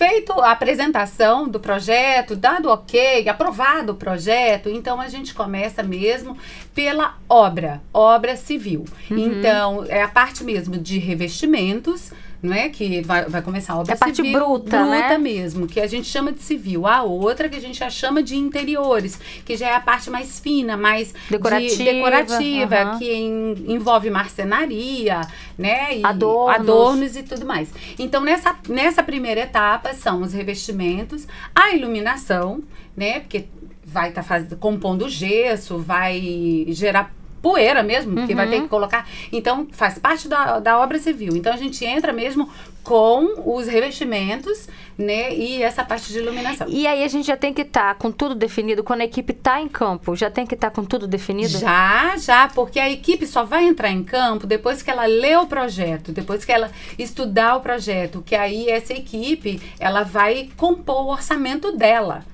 feito 0.00 0.32
a 0.32 0.52
apresentação 0.52 1.46
do 1.46 1.60
projeto, 1.60 2.34
dado 2.34 2.70
ok, 2.70 3.28
aprovado 3.28 3.92
o 3.92 3.94
projeto, 3.94 4.70
então 4.70 4.98
a 4.98 5.08
gente 5.08 5.34
começa 5.34 5.82
mesmo 5.82 6.38
pela 6.74 7.18
obra, 7.28 7.82
obra 7.92 8.34
civil. 8.34 8.86
Então, 9.10 9.84
é 9.86 10.02
a 10.02 10.08
parte 10.08 10.42
mesmo 10.42 10.78
de 10.78 10.98
revestimentos, 10.98 12.12
não 12.42 12.52
é? 12.54 12.68
Que 12.68 13.02
vai, 13.02 13.24
vai 13.26 13.42
começar 13.42 13.74
a 13.74 13.78
obra 13.80 13.92
É 13.92 13.94
a 13.94 13.98
parte 13.98 14.16
civil. 14.16 14.32
bruta, 14.32 14.78
bruta 14.82 15.08
né? 15.08 15.18
mesmo, 15.18 15.66
que 15.66 15.78
a 15.80 15.86
gente 15.86 16.08
chama 16.08 16.32
de 16.32 16.40
civil. 16.42 16.86
A 16.86 17.02
outra 17.02 17.48
que 17.48 17.56
a 17.56 17.60
gente 17.60 17.78
já 17.78 17.90
chama 17.90 18.22
de 18.22 18.36
interiores, 18.36 19.20
que 19.44 19.56
já 19.56 19.68
é 19.68 19.74
a 19.74 19.80
parte 19.80 20.08
mais 20.10 20.40
fina, 20.40 20.76
mais 20.76 21.08
de- 21.12 21.14
Decorativa, 21.30 21.84
decorativa 21.84 22.76
aham. 22.76 22.98
que 22.98 23.12
en- 23.12 23.64
envolve 23.68 24.08
marcenaria, 24.10 25.20
né? 25.58 25.98
E 25.98 26.04
Adornos. 26.04 26.54
adornos 26.60 27.16
e 27.16 27.22
tudo 27.22 27.44
mais. 27.46 27.68
Então, 27.98 28.22
nessa, 28.22 28.56
nessa 28.68 29.02
primeira 29.02 29.40
etapa 29.42 29.92
são 29.94 30.22
os 30.22 30.32
revestimentos, 30.32 31.26
a 31.54 31.72
iluminação, 31.74 32.62
né? 32.96 33.20
Porque 33.20 33.46
vai 33.84 34.10
estar 34.10 34.24
compondo 34.58 35.08
gesso, 35.08 35.78
vai 35.78 36.64
gerar 36.68 37.12
poeira 37.42 37.82
mesmo, 37.82 38.14
porque 38.14 38.34
vai 38.34 38.46
Uhum. 38.46 38.50
ter 38.52 38.60
que 38.62 38.68
colocar. 38.68 39.08
Então, 39.32 39.66
faz 39.72 39.98
parte 39.98 40.28
da, 40.28 40.58
da 40.58 40.78
obra 40.78 40.98
civil. 40.98 41.36
Então, 41.36 41.52
a 41.52 41.56
gente 41.56 41.84
entra 41.84 42.12
mesmo 42.12 42.48
com 42.82 43.54
os 43.54 43.66
revestimentos, 43.66 44.68
né? 44.96 45.34
E 45.34 45.62
essa 45.62 45.84
parte 45.84 46.12
de 46.12 46.18
iluminação. 46.18 46.66
E 46.68 46.86
aí 46.86 47.04
a 47.04 47.08
gente 47.08 47.26
já 47.26 47.36
tem 47.36 47.52
que 47.52 47.62
estar 47.62 47.94
com 47.96 48.10
tudo 48.10 48.34
definido. 48.34 48.82
Quando 48.82 49.02
a 49.02 49.04
equipe 49.04 49.32
tá 49.32 49.60
em 49.60 49.68
campo, 49.68 50.16
já 50.16 50.30
tem 50.30 50.46
que 50.46 50.54
estar 50.54 50.70
com 50.70 50.84
tudo 50.84 51.06
definido? 51.06 51.58
Já, 51.58 52.14
já, 52.16 52.48
porque 52.48 52.80
a 52.80 52.90
equipe 52.90 53.26
só 53.26 53.44
vai 53.44 53.64
entrar 53.64 53.90
em 53.90 54.02
campo 54.02 54.46
depois 54.46 54.82
que 54.82 54.90
ela 54.90 55.04
lê 55.06 55.36
o 55.36 55.46
projeto, 55.46 56.10
depois 56.10 56.44
que 56.44 56.52
ela 56.52 56.70
estudar 56.98 57.56
o 57.56 57.60
projeto, 57.60 58.22
que 58.24 58.34
aí 58.34 58.68
essa 58.68 58.92
equipe, 58.94 59.60
ela 59.78 60.02
vai 60.02 60.48
compor 60.56 61.04
o 61.04 61.08
orçamento 61.10 61.72
dela. 61.76 62.24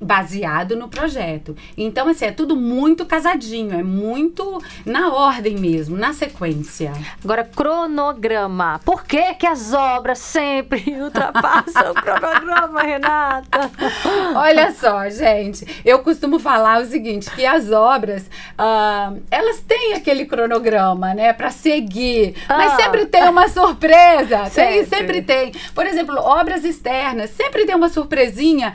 Baseado 0.00 0.76
no 0.76 0.88
projeto. 0.88 1.54
Então, 1.76 2.08
assim, 2.08 2.24
é 2.26 2.32
tudo 2.32 2.56
muito 2.56 3.04
casadinho, 3.04 3.78
é 3.78 3.82
muito 3.82 4.62
na 4.86 5.12
ordem 5.12 5.56
mesmo, 5.56 5.96
na 5.96 6.12
sequência. 6.14 6.92
Agora, 7.22 7.44
cronograma. 7.44 8.80
Por 8.84 9.04
que, 9.04 9.34
que 9.34 9.46
as 9.46 9.72
obras 9.72 10.18
sempre 10.18 10.82
ultrapassam 11.00 11.90
o 11.90 11.94
cronograma, 11.94 12.82
Renata? 12.82 13.70
Olha 14.36 14.72
só, 14.72 15.08
gente, 15.10 15.66
eu 15.84 15.98
costumo 16.00 16.38
falar 16.38 16.80
o 16.80 16.86
seguinte, 16.86 17.30
que 17.30 17.44
as 17.44 17.70
obras, 17.70 18.28
ah, 18.56 19.12
elas 19.30 19.60
têm 19.60 19.94
aquele 19.94 20.24
cronograma, 20.24 21.12
né, 21.14 21.32
para 21.32 21.50
seguir, 21.50 22.34
mas 22.48 22.72
Ah. 22.72 22.76
sempre 22.76 23.06
tem 23.06 23.24
uma 23.28 23.48
surpresa, 23.48 24.46
Sempre. 24.46 24.72
tem, 24.72 24.84
sempre 24.86 25.22
tem. 25.22 25.52
Por 25.74 25.86
exemplo, 25.86 26.16
obras 26.16 26.64
externas, 26.64 27.30
sempre 27.30 27.66
tem 27.66 27.74
uma 27.74 27.88
surpresinha 27.88 28.72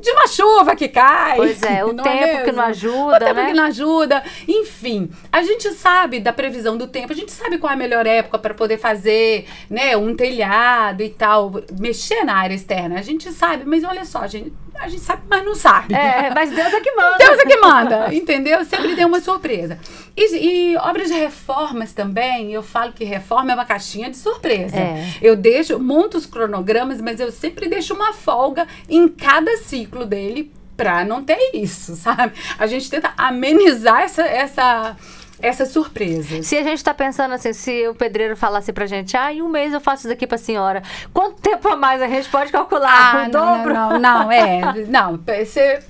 de 0.00 0.10
uma 0.10 0.26
chuva 0.28 0.67
que 0.76 0.88
cai. 0.88 1.36
Pois 1.36 1.62
é, 1.62 1.84
o 1.84 1.92
não 1.94 2.04
tempo 2.04 2.26
que 2.26 2.36
mesmo? 2.36 2.52
não 2.52 2.64
ajuda, 2.64 3.16
O 3.16 3.18
tempo 3.18 3.34
né? 3.34 3.46
que 3.46 3.52
não 3.54 3.64
ajuda. 3.64 4.22
Enfim, 4.46 5.10
a 5.32 5.42
gente 5.42 5.70
sabe 5.72 6.20
da 6.20 6.32
previsão 6.32 6.76
do 6.76 6.86
tempo, 6.86 7.12
a 7.12 7.16
gente 7.16 7.32
sabe 7.32 7.58
qual 7.58 7.70
é 7.70 7.74
a 7.74 7.78
melhor 7.78 8.06
época 8.06 8.38
para 8.38 8.54
poder 8.54 8.78
fazer, 8.78 9.46
né, 9.68 9.96
um 9.96 10.14
telhado 10.14 11.02
e 11.02 11.08
tal, 11.08 11.52
mexer 11.78 12.24
na 12.24 12.36
área 12.36 12.54
externa. 12.54 12.98
A 12.98 13.02
gente 13.02 13.30
sabe, 13.32 13.64
mas 13.64 13.84
olha 13.84 14.04
só, 14.04 14.26
gente, 14.26 14.52
a 14.80 14.88
gente 14.88 15.02
sabe, 15.02 15.22
mas 15.28 15.44
não 15.44 15.54
sabe. 15.54 15.92
É, 15.94 16.32
mas 16.32 16.50
Deus 16.50 16.72
é 16.72 16.80
que 16.80 16.92
manda. 16.92 17.16
Deus 17.18 17.38
é 17.38 17.46
que 17.46 17.56
manda, 17.56 18.14
entendeu? 18.14 18.64
Sempre 18.64 18.94
tem 18.94 19.04
uma 19.04 19.20
surpresa. 19.20 19.78
E, 20.16 20.72
e 20.72 20.76
obras 20.76 21.08
de 21.08 21.14
reformas 21.14 21.92
também, 21.92 22.52
eu 22.52 22.62
falo 22.62 22.92
que 22.92 23.04
reforma 23.04 23.50
é 23.52 23.54
uma 23.54 23.64
caixinha 23.64 24.08
de 24.08 24.16
surpresa. 24.16 24.76
É. 24.76 25.04
Eu 25.20 25.34
deixo, 25.36 25.78
monto 25.78 26.16
os 26.16 26.26
cronogramas, 26.26 27.00
mas 27.00 27.18
eu 27.18 27.32
sempre 27.32 27.68
deixo 27.68 27.94
uma 27.94 28.12
folga 28.12 28.66
em 28.88 29.08
cada 29.08 29.56
ciclo 29.58 30.06
dele 30.06 30.52
pra 30.78 31.04
não 31.04 31.22
ter 31.24 31.50
isso, 31.52 31.96
sabe? 31.96 32.32
A 32.58 32.66
gente 32.68 32.88
tenta 32.88 33.12
amenizar 33.18 34.02
essa, 34.02 34.22
essa, 34.22 34.96
essa 35.42 35.66
surpresa. 35.66 36.40
Se 36.42 36.56
a 36.56 36.62
gente 36.62 36.82
tá 36.84 36.94
pensando 36.94 37.34
assim, 37.34 37.52
se 37.52 37.86
o 37.88 37.94
pedreiro 37.96 38.36
falasse 38.36 38.72
pra 38.72 38.86
gente, 38.86 39.16
ah, 39.16 39.32
em 39.32 39.42
um 39.42 39.48
mês 39.48 39.72
eu 39.72 39.80
faço 39.80 40.02
isso 40.02 40.08
daqui 40.08 40.24
pra 40.26 40.38
senhora, 40.38 40.80
quanto 41.12 41.40
tempo 41.42 41.68
a 41.68 41.74
mais 41.76 42.00
a 42.00 42.06
gente 42.06 42.28
pode 42.30 42.52
calcular? 42.52 43.14
o 43.14 43.18
Ah, 43.18 43.28
não, 43.28 43.30
dobro? 43.58 43.74
não, 43.74 43.90
não, 43.90 43.98
não, 43.98 44.32
é. 44.32 44.60
Não, 44.88 45.18
você. 45.18 45.80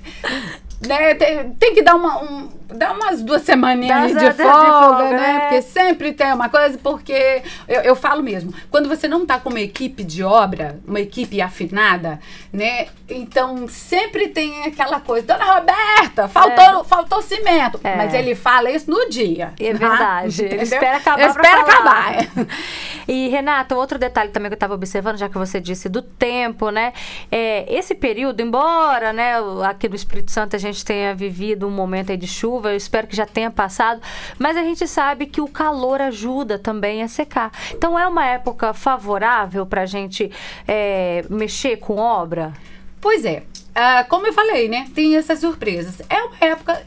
Né, 0.87 1.15
tem, 1.15 1.51
tem 1.55 1.75
que 1.75 1.83
dar, 1.83 1.95
uma, 1.95 2.23
um, 2.23 2.49
dar 2.69 2.93
umas 2.93 3.23
duas 3.23 3.43
semaninhas 3.43 4.13
Dá- 4.13 4.21
dá- 4.21 4.31
de 4.31 4.37
dá 4.37 4.45
de 4.45 4.51
folga, 4.51 4.87
folga, 4.87 5.11
né? 5.11 5.17
né? 5.17 5.41
Porque 5.41 5.63
sempre 5.63 6.13
tem 6.13 6.33
uma 6.33 6.49
coisa, 6.49 6.79
porque 6.79 7.43
eu, 7.67 7.81
eu 7.81 7.97
falo 7.97 8.23
mesmo, 8.23 8.53
quando 8.71 8.89
você 8.89 9.09
não 9.09 9.25
tá 9.25 9.39
com 9.39 9.51
uma 9.51 9.61
equipe 9.61 10.05
de 10.05 10.23
obra, 10.23 10.79
uma 10.87 11.01
equipe 11.01 11.41
afinada, 11.41 12.21
né? 12.53 12.89
Então 13.09 13.67
sempre 13.69 14.29
tem 14.29 14.65
aquela 14.65 15.01
coisa, 15.01 15.27
Dona 15.27 15.55
Roberta, 15.55 16.29
faltou, 16.29 16.85
faltou 16.85 17.23
cimento. 17.23 17.81
É. 17.83 17.97
Mas 17.97 18.13
ele 18.15 18.35
fala 18.35 18.71
isso 18.71 18.91
no 18.91 19.09
dia. 19.09 19.53
É 19.59 19.73
né? 19.73 19.79
verdade. 19.79 20.45
Ele 20.49 20.63
espera 20.63 20.97
acabar 20.97 21.21
Ele 21.21 21.31
espera 21.31 21.61
acabar. 21.61 22.17
E, 23.09 23.29
Renata, 23.29 23.75
outro 23.75 23.99
detalhe 23.99 24.31
também 24.31 24.51
que 24.51 24.53
eu 24.53 24.57
estava 24.57 24.75
observando, 24.75 25.17
já 25.17 25.31
que 25.31 25.39
você 25.39 25.59
disse 25.59 25.89
do 25.89 26.03
tempo, 26.03 26.69
né? 26.69 26.93
É, 27.33 27.65
esse 27.73 27.95
período, 27.95 28.43
embora, 28.43 29.15
né, 29.15 29.33
aqui 29.67 29.89
no 29.89 29.95
Espírito 29.95 30.31
Santo 30.31 30.55
a 30.55 30.59
gente 30.59 30.85
tenha 30.85 31.15
vivido 31.15 31.67
um 31.67 31.71
momento 31.71 32.11
aí 32.11 32.19
de 32.19 32.27
chuva, 32.27 32.58
eu 32.67 32.77
espero 32.77 33.07
que 33.07 33.15
já 33.15 33.27
tenha 33.27 33.51
passado, 33.51 34.01
mas 34.39 34.57
a 34.57 34.63
gente 34.63 34.87
sabe 34.89 35.27
que 35.27 35.41
o 35.41 35.49
calor 35.49 36.01
ajuda 36.01 36.59
também 36.59 37.03
a 37.03 37.09
secar. 37.09 37.53
Então 37.73 37.99
é 37.99 38.07
uma 38.07 38.25
época 38.25 38.73
favorável 38.73 39.67
para 39.67 39.83
a 39.83 39.87
gente 39.87 40.31
é, 40.67 41.25
mexer 41.29 41.77
com 41.77 41.97
obra? 41.97 42.53
Pois 43.01 43.25
é, 43.25 43.45
ah, 43.75 44.05
como 44.09 44.27
eu 44.27 44.33
falei, 44.33 44.69
né? 44.69 44.89
Tem 44.93 45.17
essas 45.17 45.39
surpresas. 45.39 46.03
É 46.11 46.21
uma 46.21 46.37
época 46.41 46.83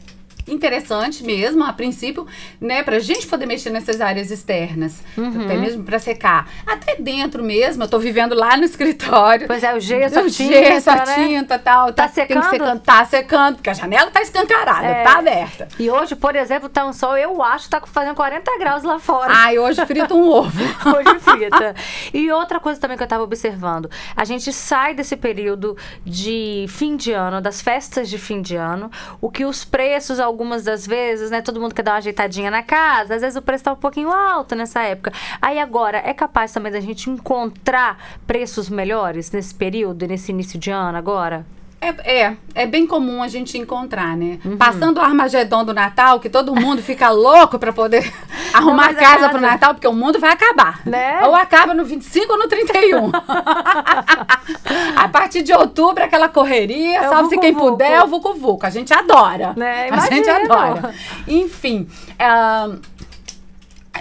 interessante 0.62 1.24
mesmo, 1.24 1.64
a 1.64 1.72
princípio, 1.72 2.24
né? 2.60 2.82
Pra 2.84 3.00
gente 3.00 3.26
poder 3.26 3.46
mexer 3.46 3.70
nessas 3.70 4.00
áreas 4.00 4.30
externas, 4.30 5.02
Uhum. 5.18 5.44
até 5.44 5.56
mesmo 5.56 5.82
pra 5.82 5.98
secar. 5.98 6.48
Até 6.64 6.94
dentro 6.96 7.42
mesmo, 7.42 7.82
eu 7.82 7.88
tô 7.88 7.98
vivendo 7.98 8.32
lá 8.34 8.56
no 8.56 8.62
escritório. 8.64 9.48
Pois 9.48 9.64
é, 9.64 9.74
o 9.74 9.80
gesso, 9.80 10.20
a 10.20 10.22
o 10.22 10.30
tinta, 10.30 10.52
gesso, 10.52 10.90
a 10.90 10.94
né? 11.04 11.14
tinta 11.14 11.58
tal. 11.58 11.92
Tá 11.92 12.08
tem 12.08 12.26
que 12.26 12.32
secando? 12.34 12.50
secar- 12.50 12.78
tá 12.78 13.04
secando, 13.04 13.54
porque 13.56 13.70
a 13.70 13.74
janela 13.74 14.10
tá 14.10 14.22
escancarada, 14.22 14.86
É. 14.86 15.02
tá 15.02 15.18
aberta. 15.18 15.68
E 15.78 15.90
hoje, 15.90 16.14
por 16.14 16.36
exemplo, 16.36 16.68
tá 16.68 16.86
um 16.86 16.92
sol, 16.92 17.16
eu 17.16 17.42
acho 17.42 17.68
tá 17.68 17.80
fazendo 17.84 18.14
40 18.14 18.56
graus 18.58 18.84
lá 18.84 18.98
fora. 19.00 19.32
Ai, 19.34 19.58
hoje 19.58 19.84
frita 19.84 20.14
um 20.14 20.28
ovo. 20.28 20.52
Hoje 20.92 21.18
frita. 21.20 21.74
E 22.12 22.30
outra 22.30 22.60
coisa 22.60 22.78
também 22.80 22.96
que 22.96 23.02
eu 23.02 23.06
estava 23.06 23.22
observando, 23.24 23.90
a 24.14 24.24
gente 24.24 24.52
sai 24.52 24.94
desse 24.94 25.16
período 25.16 25.76
de 26.04 26.66
fim 26.68 26.96
de 26.96 27.12
ano, 27.12 27.40
das 27.40 27.62
festas 27.62 28.08
de 28.10 28.18
fim 28.18 28.42
de 28.42 28.56
ano, 28.56 28.90
o 29.20 29.30
que 29.30 29.44
os 29.44 29.64
preços, 29.64 30.20
algumas 30.20 30.51
das 30.60 30.86
vezes, 30.86 31.30
né, 31.30 31.40
todo 31.40 31.60
mundo 31.60 31.74
quer 31.74 31.82
dar 31.82 31.92
uma 31.92 31.98
ajeitadinha 31.98 32.50
na 32.50 32.62
casa, 32.62 33.14
às 33.14 33.22
vezes 33.22 33.36
o 33.36 33.42
preço 33.42 33.64
tá 33.64 33.72
um 33.72 33.76
pouquinho 33.76 34.10
alto 34.10 34.54
nessa 34.54 34.82
época. 34.82 35.12
Aí 35.40 35.58
agora, 35.58 35.98
é 36.04 36.12
capaz 36.12 36.52
também 36.52 36.70
da 36.70 36.80
gente 36.80 37.08
encontrar 37.08 37.96
preços 38.26 38.68
melhores 38.68 39.30
nesse 39.30 39.54
período, 39.54 40.06
nesse 40.06 40.32
início 40.32 40.58
de 40.58 40.70
ano 40.70 40.98
agora? 40.98 41.46
É, 41.82 42.20
é, 42.22 42.36
é 42.54 42.64
bem 42.66 42.86
comum 42.86 43.20
a 43.20 43.26
gente 43.26 43.58
encontrar, 43.58 44.16
né? 44.16 44.38
Uhum. 44.44 44.56
Passando 44.56 44.98
o 44.98 45.00
Armagedon 45.00 45.64
do 45.64 45.74
Natal, 45.74 46.20
que 46.20 46.28
todo 46.30 46.54
mundo 46.54 46.80
fica 46.80 47.10
louco 47.10 47.58
pra 47.58 47.72
poder 47.72 48.08
arrumar 48.54 48.90
a 48.90 48.94
casa 48.94 49.16
casa- 49.16 49.28
pro 49.30 49.40
Natal, 49.40 49.74
porque 49.74 49.88
o 49.88 49.92
mundo 49.92 50.20
vai 50.20 50.30
acabar. 50.30 50.80
Né? 50.86 51.20
Ou 51.26 51.34
acaba 51.34 51.74
no 51.74 51.84
25 51.84 52.32
ou 52.32 52.38
no 52.38 52.46
31. 52.46 53.10
a 54.96 55.08
partir 55.08 55.42
de 55.42 55.52
outubro, 55.52 56.04
aquela 56.04 56.28
correria, 56.28 56.98
É 56.98 57.08
salve-se 57.08 57.38
quem 57.38 57.52
puder, 57.52 57.90
é 57.92 58.02
o 58.04 58.06
Vucu 58.06 58.34
Vucu. 58.34 58.64
A 58.64 58.70
gente 58.70 58.94
adora. 58.94 59.52
Né? 59.56 59.88
A 59.90 60.00
gente 60.08 60.28
adora. 60.30 60.94
Enfim. 61.26 61.88
ahn, 62.18 62.78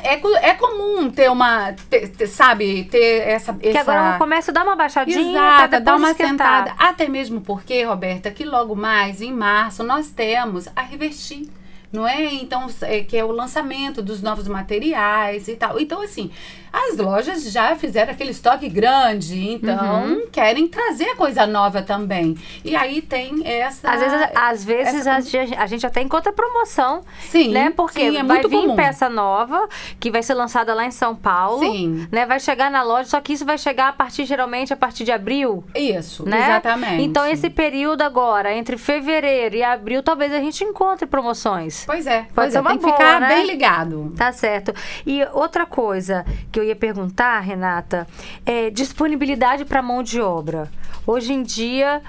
é, 0.03 0.50
é 0.50 0.53
comum 0.55 1.10
ter 1.10 1.29
uma, 1.29 1.74
ter- 1.89 2.08
ter, 2.10 2.27
sabe, 2.27 2.84
ter 2.86 3.27
essa, 3.27 3.53
Que 3.53 3.70
essa... 3.70 3.79
agora 3.91 4.17
começa 4.17 4.51
a 4.51 4.53
dar 4.53 4.63
uma 4.63 4.75
baixadinha 4.75 5.20
Exato, 5.20 5.62
depois 5.63 5.84
dá 5.84 5.96
uma 5.96 6.12
esquentar. 6.12 6.67
sentada. 6.67 6.75
Até 6.77 7.08
mesmo 7.08 7.41
porque, 7.41 7.84
Roberta, 7.84 8.29
que 8.31 8.43
logo 8.43 8.75
mais, 8.75 9.22
em 9.22 9.34
março, 9.34 9.84
nós 9.84 10.10
temos 10.10 10.67
a 10.75 10.81
Revestir. 10.81 11.48
Não 11.92 12.08
é? 12.08 12.34
Então, 12.36 12.68
é, 12.84 13.02
que 13.02 13.18
é 13.18 13.24
o 13.26 13.32
lançamento 13.32 14.02
dos 14.02 14.22
novos 14.22 14.48
materiais 14.48 15.48
e 15.48 15.56
tal. 15.56 15.80
Então, 15.80 16.02
assim, 16.02 16.32
as 16.72 16.98
lojas 16.98 17.44
já 17.52 17.76
fizeram 17.76 18.14
aquele 18.14 18.32
estoque 18.32 18.70
grande, 18.70 19.38
então 19.56 20.06
Uhum. 20.06 20.28
querem 20.32 20.68
trazer 20.70 21.16
coisa 21.18 21.46
nova 21.46 21.82
também. 21.82 22.38
E 22.64 22.76
aí 22.78 23.02
tem 23.02 23.46
essa. 23.46 23.90
Às 23.92 24.00
vezes, 24.02 24.28
às 24.36 24.64
vezes 24.64 24.96
essa- 25.08 25.14
a, 25.16 25.20
gente, 25.20 25.54
a 25.56 25.66
gente 25.68 25.86
até 25.86 26.02
encontra 26.02 26.32
promoção, 26.32 27.02
Sim, 27.30 27.50
né? 27.50 27.74
Porque 27.76 28.10
sim, 28.10 28.18
é 28.18 28.24
vai 28.24 28.40
vir 28.42 28.50
comum. 28.50 28.76
peça 28.78 29.10
nova, 29.10 29.68
que 30.00 30.10
vai 30.10 30.24
ser 30.24 30.34
lançada 30.34 30.74
lá 30.74 30.86
em 30.86 30.92
São 30.92 31.14
Paulo. 31.14 31.60
Sim. 31.60 32.08
Né? 32.10 32.26
Vai 32.26 32.40
chegar 32.40 32.72
na 32.72 32.84
loja, 32.84 33.10
só 33.10 33.20
que 33.20 33.34
isso 33.34 33.44
vai 33.46 33.58
chegar 33.58 33.90
a 33.90 33.94
partir, 33.94 34.24
geralmente, 34.26 34.72
a 34.72 34.78
partir 34.78 35.04
de 35.04 35.12
abril. 35.12 35.62
Isso, 35.76 36.24
Né? 36.28 36.42
exatamente. 36.42 37.04
Então, 37.04 37.26
esse 37.26 37.50
período 37.50 38.02
agora, 38.02 38.54
entre 38.56 38.78
fevereiro 38.78 39.56
e 39.58 39.64
abril, 39.64 40.02
talvez 40.02 40.32
a 40.34 40.40
gente 40.40 40.64
encontre 40.64 41.06
promoções. 41.06 41.81
Pois 41.86 42.08
é, 42.08 42.22
Pode 42.22 42.34
pois 42.34 42.52
ser 42.52 42.58
é, 42.58 42.62
uma 42.62 42.70
tem 42.72 42.80
que 42.80 42.86
boa, 42.86 42.98
ficar 42.98 43.22
né? 43.22 43.28
bem 43.28 43.48
ligado. 43.48 44.14
Tá 44.16 44.32
certo. 44.32 44.74
E 45.06 45.24
outra 45.34 45.66
coisa 45.66 46.26
que 46.52 46.60
eu 46.60 46.64
ia 46.64 46.76
perguntar, 46.76 47.40
Renata, 47.40 48.08
é 48.46 48.70
disponibilidade 48.70 49.66
para 49.66 49.82
mão 49.82 50.04
de 50.04 50.20
obra. 50.22 50.70
Hoje 51.06 51.34
em 51.34 51.44
dia 51.44 52.02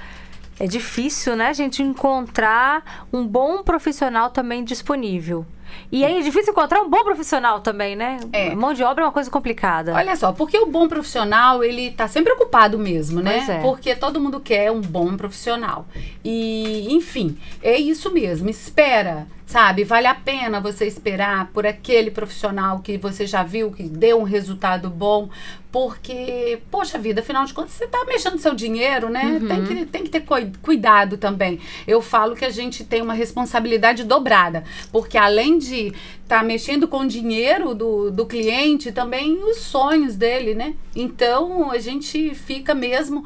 é 0.60 0.66
difícil, 0.66 1.34
né, 1.34 1.52
gente 1.52 1.82
encontrar 1.82 3.06
um 3.12 3.26
bom 3.26 3.62
profissional 3.62 4.30
também 4.30 4.62
disponível. 4.62 5.44
E 5.90 6.04
aí 6.04 6.18
é 6.18 6.22
difícil 6.22 6.52
encontrar 6.52 6.80
um 6.80 6.88
bom 6.88 7.02
profissional 7.04 7.60
também, 7.60 7.96
né? 7.96 8.18
É. 8.32 8.54
Mão 8.54 8.72
de 8.72 8.82
obra 8.82 9.04
é 9.04 9.06
uma 9.06 9.12
coisa 9.12 9.30
complicada. 9.30 9.94
Olha 9.94 10.16
só, 10.16 10.32
porque 10.32 10.58
o 10.58 10.66
bom 10.66 10.88
profissional, 10.88 11.62
ele 11.62 11.90
tá 11.90 12.08
sempre 12.08 12.32
ocupado 12.32 12.78
mesmo, 12.78 13.20
né? 13.20 13.38
Pois 13.38 13.48
é. 13.48 13.60
Porque 13.60 13.94
todo 13.94 14.20
mundo 14.20 14.40
quer 14.40 14.70
um 14.70 14.80
bom 14.80 15.16
profissional. 15.16 15.86
E, 16.24 16.88
enfim, 16.94 17.36
é 17.62 17.76
isso 17.76 18.12
mesmo. 18.12 18.48
Espera, 18.48 19.26
sabe? 19.52 19.84
Vale 19.84 20.06
a 20.06 20.14
pena 20.14 20.60
você 20.60 20.86
esperar 20.86 21.50
por 21.52 21.66
aquele 21.66 22.10
profissional 22.10 22.80
que 22.80 22.96
você 22.96 23.26
já 23.26 23.42
viu 23.42 23.70
que 23.70 23.82
deu 23.82 24.18
um 24.18 24.22
resultado 24.22 24.88
bom. 24.88 25.28
Porque, 25.70 26.60
poxa 26.70 26.98
vida, 26.98 27.22
afinal 27.22 27.46
de 27.46 27.54
contas, 27.54 27.72
você 27.72 27.86
tá 27.86 28.04
mexendo 28.06 28.38
seu 28.38 28.54
dinheiro, 28.54 29.08
né? 29.08 29.40
Tem, 29.48 29.64
que, 29.64 29.86
tem 29.86 30.04
que 30.04 30.10
ter 30.10 30.22
cuidado 30.60 31.16
também. 31.16 31.60
Eu 31.86 32.02
falo 32.02 32.36
que 32.36 32.44
a 32.44 32.50
gente 32.50 32.84
tem 32.84 33.00
uma 33.00 33.14
responsabilidade 33.14 34.04
dobrada. 34.04 34.64
Porque 34.90 35.16
além 35.16 35.56
de 35.56 35.94
estar 36.22 36.44
mexendo 36.44 36.86
com 36.86 36.98
o 36.98 37.06
dinheiro 37.06 37.74
do, 37.74 38.10
do 38.10 38.26
cliente, 38.26 38.92
também 38.92 39.42
os 39.44 39.58
sonhos 39.58 40.14
dele, 40.14 40.54
né? 40.54 40.74
Então 40.94 41.70
a 41.70 41.78
gente 41.78 42.34
fica 42.34 42.74
mesmo. 42.74 43.24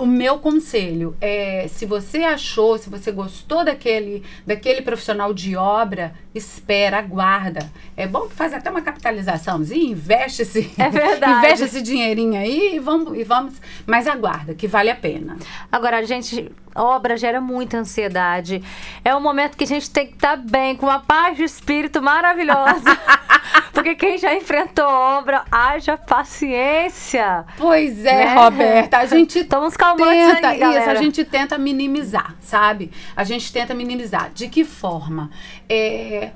O 0.00 0.06
meu 0.06 0.38
conselho 0.38 1.16
é: 1.20 1.68
se 1.68 1.86
você 1.86 2.18
achou, 2.18 2.76
se 2.76 2.90
você 2.90 3.12
gostou 3.12 3.64
daquele, 3.64 4.24
daquele 4.44 4.82
profissional 4.82 5.32
de 5.32 5.56
obra, 5.64 6.12
espera, 6.34 6.98
aguarda. 6.98 7.70
É 7.96 8.06
bom 8.06 8.28
que 8.28 8.34
faz 8.34 8.52
até 8.52 8.70
uma 8.70 8.82
capitalizaçãozinha, 8.82 9.90
investe 9.90 10.42
esse, 10.42 10.70
É 10.78 10.90
verdade. 10.90 11.38
investe 11.46 11.64
esse 11.64 11.82
dinheirinho 11.82 12.38
aí 12.38 12.76
e 12.76 12.78
vamos, 12.78 13.18
e 13.18 13.24
vamos. 13.24 13.54
Mas 13.86 14.06
aguarda, 14.06 14.54
que 14.54 14.68
vale 14.68 14.90
a 14.90 14.94
pena. 14.94 15.36
Agora, 15.72 15.98
a 15.98 16.02
gente, 16.02 16.50
obra 16.74 17.16
gera 17.16 17.40
muita 17.40 17.78
ansiedade. 17.78 18.62
É 19.04 19.14
um 19.14 19.20
momento 19.20 19.56
que 19.56 19.64
a 19.64 19.66
gente 19.66 19.90
tem 19.90 20.06
que 20.06 20.14
estar 20.14 20.36
bem, 20.36 20.76
com 20.76 20.86
uma 20.86 21.00
paz 21.00 21.36
de 21.36 21.44
espírito 21.44 22.02
maravilhosa. 22.02 22.98
Porque 23.72 23.94
quem 23.94 24.18
já 24.18 24.34
enfrentou 24.34 24.84
obra, 24.86 25.44
haja 25.50 25.96
paciência. 25.96 27.44
Pois 27.56 28.04
é, 28.04 28.24
Né? 28.24 28.34
Roberta. 28.34 28.98
A 28.98 29.06
gente 29.06 29.44
Toma 29.44 29.66
uns 29.66 29.76
calmantes 29.76 30.34
tenta, 30.34 30.48
aí, 30.48 30.58
galera. 30.58 30.80
isso, 30.80 30.90
a 30.90 30.94
gente 30.94 31.24
tenta 31.24 31.58
minimizar, 31.58 32.34
sabe? 32.40 32.90
A 33.16 33.24
gente 33.24 33.52
tenta 33.52 33.74
minimizar. 33.74 34.30
De 34.32 34.48
que 34.48 34.64
forma? 34.64 35.30
É, 35.68 36.30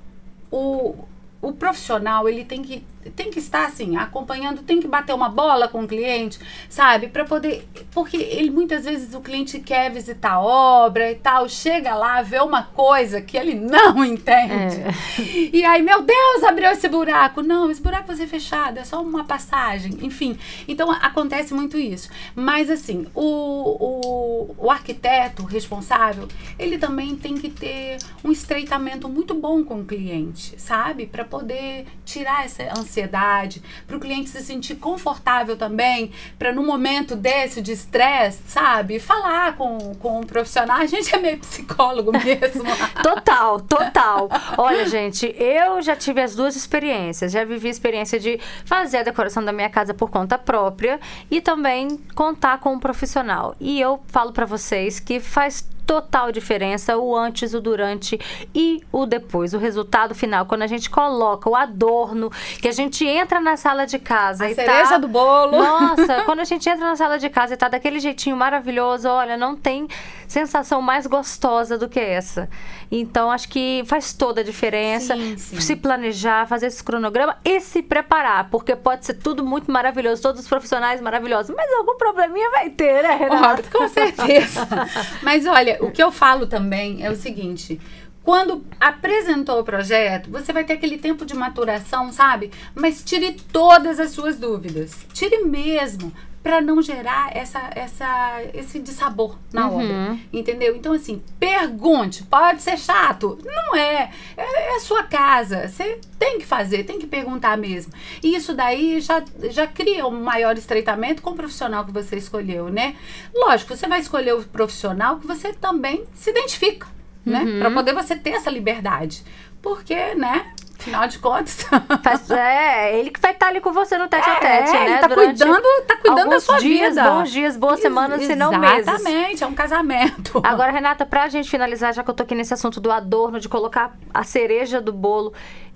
o, 0.51 0.95
o 1.41 1.53
profissional, 1.53 2.29
ele 2.29 2.45
tem 2.45 2.63
que, 2.63 2.85
tem 3.11 3.31
que 3.31 3.39
estar 3.39 3.67
assim, 3.67 3.97
acompanhando, 3.97 4.63
tem 4.63 4.81
que 4.81 4.89
bater 4.89 5.15
uma 5.15 5.29
bola 5.29 5.69
com 5.69 5.83
o 5.83 5.89
cliente, 5.89 6.39
sabe? 6.69 7.09
Para 7.09 7.25
poder. 7.25 7.67
Porque 7.91 8.17
ele 8.17 8.51
muitas 8.51 8.85
vezes 8.85 9.15
o 9.15 9.21
cliente 9.21 9.61
quer 9.61 9.91
visitar 9.91 10.33
a 10.33 10.41
obra 10.41 11.11
e 11.11 11.15
tal, 11.15 11.49
chega 11.49 11.95
lá, 11.95 12.23
vê 12.23 12.41
uma 12.41 12.63
coisa 12.63 13.21
que 13.21 13.37
ele 13.37 13.55
não 13.55 14.03
entende. 14.05 14.81
É. 14.81 15.49
E 15.53 15.65
aí, 15.65 15.83
meu 15.83 16.03
Deus, 16.03 16.45
abriu 16.45 16.71
esse 16.71 16.89
buraco. 16.89 17.43
Não, 17.43 17.71
esse 17.71 17.83
buraco 17.83 18.09
vai 18.09 18.17
ser 18.17 18.27
fechado, 18.27 18.79
é 18.79 18.85
só 18.85 19.03
uma 19.03 19.25
passagem. 19.25 19.99
Enfim, 20.03 20.39
então 20.67 20.91
acontece 20.91 21.55
muito 21.55 21.79
isso. 21.79 22.09
Mas 22.35 22.71
assim, 22.71 23.07
o, 23.15 23.23
o, 23.25 24.55
o 24.59 24.71
arquiteto 24.71 25.45
responsável, 25.45 26.29
ele 26.59 26.79
também 26.79 27.17
tem 27.17 27.35
que 27.35 27.49
ter 27.49 27.99
um 28.25 28.31
estreitamento 28.31 29.09
muito 29.09 29.35
bom 29.35 29.65
com 29.65 29.81
o 29.81 29.85
cliente, 29.85 30.61
sabe? 30.61 31.07
Para 31.07 31.25
poder 31.25 31.87
tirar 32.05 32.45
essa 32.45 32.63
ansiedade, 32.79 32.98
para 33.07 33.97
o 33.97 34.01
cliente 34.01 34.31
se 34.31 34.43
sentir 34.43 34.77
confortável 34.77 35.57
também, 35.57 36.11
para 36.39 36.53
no 36.53 36.65
momento 36.65 37.15
desse 37.15 37.61
de 37.61 37.73
estresse, 37.73 38.43
sabe? 38.47 38.99
Falar 38.99 39.57
com, 39.57 39.95
com 39.97 40.21
o 40.21 40.27
profissional. 40.27 40.79
A 40.79 40.87
gente 40.87 41.15
é 41.15 41.19
meio 41.19 41.39
psicólogo 41.39 42.13
mesmo. 42.13 42.65
Total, 43.03 43.61
total. 43.61 44.29
Olha, 44.57 44.87
gente, 44.87 45.35
eu 45.39 45.81
já 45.83 45.95
tive 45.95 46.21
as 46.21 46.35
duas 46.35 46.57
experiências. 46.57 47.33
Já 47.33 47.45
vivi 47.45 47.69
a 47.69 47.71
experiência 47.71 48.19
de 48.19 48.41
fazer 48.65 48.99
a 48.99 49.03
decoração 49.03 49.45
da 49.45 49.53
minha 49.53 49.69
casa 49.69 49.95
por 49.95 50.11
conta 50.11 50.39
própria 50.39 50.99
e 51.31 51.41
também 51.41 51.99
contar 52.15 52.59
com 52.59 52.73
um 52.73 52.79
profissional. 52.79 53.55
E 53.61 53.81
eu 53.81 54.01
falo 54.09 54.33
pra 54.33 54.47
vocês 54.47 54.99
que 54.99 55.21
faz 55.21 55.65
total 55.89 56.31
diferença 56.31 56.99
o 56.99 57.17
antes, 57.17 57.55
o 57.55 57.63
durante 57.63 58.21
e 58.55 58.85
o 58.93 59.07
depois. 59.07 59.55
O 59.55 59.59
resultado 59.59 60.15
final, 60.15 60.45
quando 60.45 60.61
a 60.61 60.67
gente 60.67 60.91
coloca 60.91 61.49
o 61.49 61.57
adorno, 61.57 62.31
que 62.61 62.69
a 62.69 62.73
gente 62.73 63.07
entra 63.07 63.41
na 63.41 63.57
sala 63.57 63.87
de 63.87 63.99
casa 63.99 64.45
A 64.45 64.51
e 64.51 64.55
cereja 64.55 64.91
tá... 64.91 64.99
do 64.99 65.09
bolo. 65.09 65.53
Nossa, 65.53 66.25
quando 66.27 66.41
a 66.41 66.45
gente 66.45 66.69
entra 66.69 66.85
na 66.85 66.95
sala 66.95 67.19
de 67.19 67.31
casa 67.31 67.55
e 67.55 67.57
tá 67.57 67.69
daquele 67.69 68.01
jeitinho 68.01 68.37
maravilhoso, 68.37 69.09
olha, 69.09 69.35
não 69.35 69.57
tem 69.57 69.89
sensação 70.29 70.83
mais 70.83 71.07
gostosa 71.07 71.79
do 71.79 71.89
que 71.89 71.99
essa. 71.99 72.51
Então, 72.91 73.31
acho 73.31 73.49
que 73.49 73.83
faz 73.87 74.13
toda 74.13 74.43
a 74.43 74.45
diferença 74.45 75.17
Sim, 75.17 75.39
sim. 75.39 75.61
se 75.61 75.75
planejar, 75.75 76.47
fazer 76.47 76.67
esse 76.67 76.85
cronograma 76.85 77.39
e 77.43 77.61
se 77.61 77.83
preparar, 77.83 78.51
porque 78.51 78.77
pode 78.77 79.07
ser 79.07 79.15
tudo 79.15 79.43
muito 79.43 79.73
maravilhoso, 79.73 80.21
todos 80.21 80.43
os 80.43 80.49
profissionais 80.49 81.01
maravilhosos, 81.01 81.55
mas 81.57 81.73
algum 81.73 81.97
probleminha 81.97 82.51
vai 82.51 82.69
ter, 82.69 83.03
né, 83.03 83.15
Renata? 83.15 83.63
Com 83.73 83.89
certeza. 83.89 84.69
Mas 85.23 85.47
olha, 85.47 85.78
o 85.81 85.91
que 85.91 86.03
eu 86.03 86.11
falo 86.11 86.47
também 86.47 87.05
é 87.05 87.11
o 87.11 87.17
seguinte. 87.17 87.81
Quando 88.23 88.63
apresentou 88.79 89.61
o 89.61 89.65
projeto, 89.65 90.31
você 90.31 90.53
vai 90.53 90.63
ter 90.63 90.75
aquele 90.75 90.99
tempo 90.99 91.25
de 91.25 91.35
maturação, 91.35 92.13
sabe? 92.13 92.51
Mas 92.75 93.03
tire 93.03 93.33
todas 93.51 93.99
as 93.99 94.11
suas 94.11 94.39
dúvidas. 94.39 95.07
Tire 95.15 95.45
mesmo 95.45 96.13
para 96.43 96.61
não 96.61 96.81
gerar 96.81 97.35
essa, 97.37 97.71
essa, 97.75 98.43
esse 98.55 98.79
dissabor 98.79 99.37
na 99.53 99.71
obra, 99.71 100.19
entendeu? 100.33 100.77
Então 100.77 100.93
assim, 100.93 101.23
pergunte. 101.39 102.23
Pode 102.25 102.63
ser 102.63 102.79
chato, 102.79 103.39
não 103.45 103.77
é? 103.77 104.11
É, 104.37 104.73
é 104.73 104.77
a 104.77 104.81
sua 104.81 105.03
casa. 105.03 105.69
Você 105.69 106.01
tem 106.19 106.39
que 106.39 106.47
fazer, 106.47 106.85
tem 106.85 106.99
que 106.99 107.07
perguntar 107.07 107.57
mesmo. 107.57 107.93
E 108.23 108.35
isso 108.35 108.55
daí 108.55 109.01
já, 109.01 109.23
já 109.51 109.67
cria 109.67 110.07
um 110.07 110.23
maior 110.23 110.57
estreitamento 110.57 111.23
com 111.23 111.31
o 111.31 111.37
profissional 111.37 111.85
que 111.85 111.93
você 111.93 112.17
escolheu, 112.17 112.69
né? 112.69 112.97
Lógico, 113.35 113.77
você 113.77 113.87
vai 113.87 114.01
escolher 114.01 114.35
o 114.35 114.43
profissional 114.43 115.19
que 115.19 115.27
você 115.27 115.53
também 115.53 116.05
se 116.15 116.31
identifica, 116.31 116.87
né? 117.25 117.59
Para 117.59 117.71
poder 117.71 117.95
você 117.95 118.17
ter 118.17 118.31
essa 118.31 118.51
liberdade. 118.51 119.23
Porque, 119.61 120.15
né? 120.15 120.53
Afinal 120.79 121.09
de 121.09 121.19
contas. 121.19 121.67
Faz- 122.05 122.31
é, 122.31 122.99
ele 122.99 123.11
que 123.11 123.21
vai 123.21 123.33
estar 123.33 123.49
ali 123.49 123.61
com 123.61 123.73
você 123.73 123.99
no 123.99 124.07
tete 124.09 124.29
a 124.31 124.37
tete, 124.37 124.71
É, 124.71 124.73
né? 124.73 124.85
ele 124.91 124.99
tá 124.99 125.07
Durante 125.09 125.39
cuidando, 125.45 125.83
tá 125.87 125.97
cuidando 125.97 126.31
da 126.31 126.41
sua 126.41 126.59
dias, 126.59 126.95
vida. 126.95 127.11
bons 127.11 127.31
dias, 127.31 127.57
boas 127.57 127.81
semanas, 127.81 128.23
se 128.25 128.37
não 128.37 128.53
meses. 128.57 128.87
Exatamente, 128.89 129.43
é 129.43 129.47
um 129.47 129.55
casamento. 129.55 130.41
Agora, 130.47 130.71
Renata, 130.71 131.05
pra 131.05 131.29
gente 131.29 131.51
finalizar, 131.51 131.93
já 131.93 132.05
que 132.05 132.11
eu 132.11 132.15
tô 132.15 132.23
aqui 132.23 132.35
nesse 132.35 132.55
assunto 132.55 132.81
do 132.81 132.93
adorno, 132.93 133.41
de 133.41 133.49
colocar 133.49 133.93
a 134.15 134.23
cereja 134.23 134.81
do 134.81 134.93
bolo, 134.93 135.33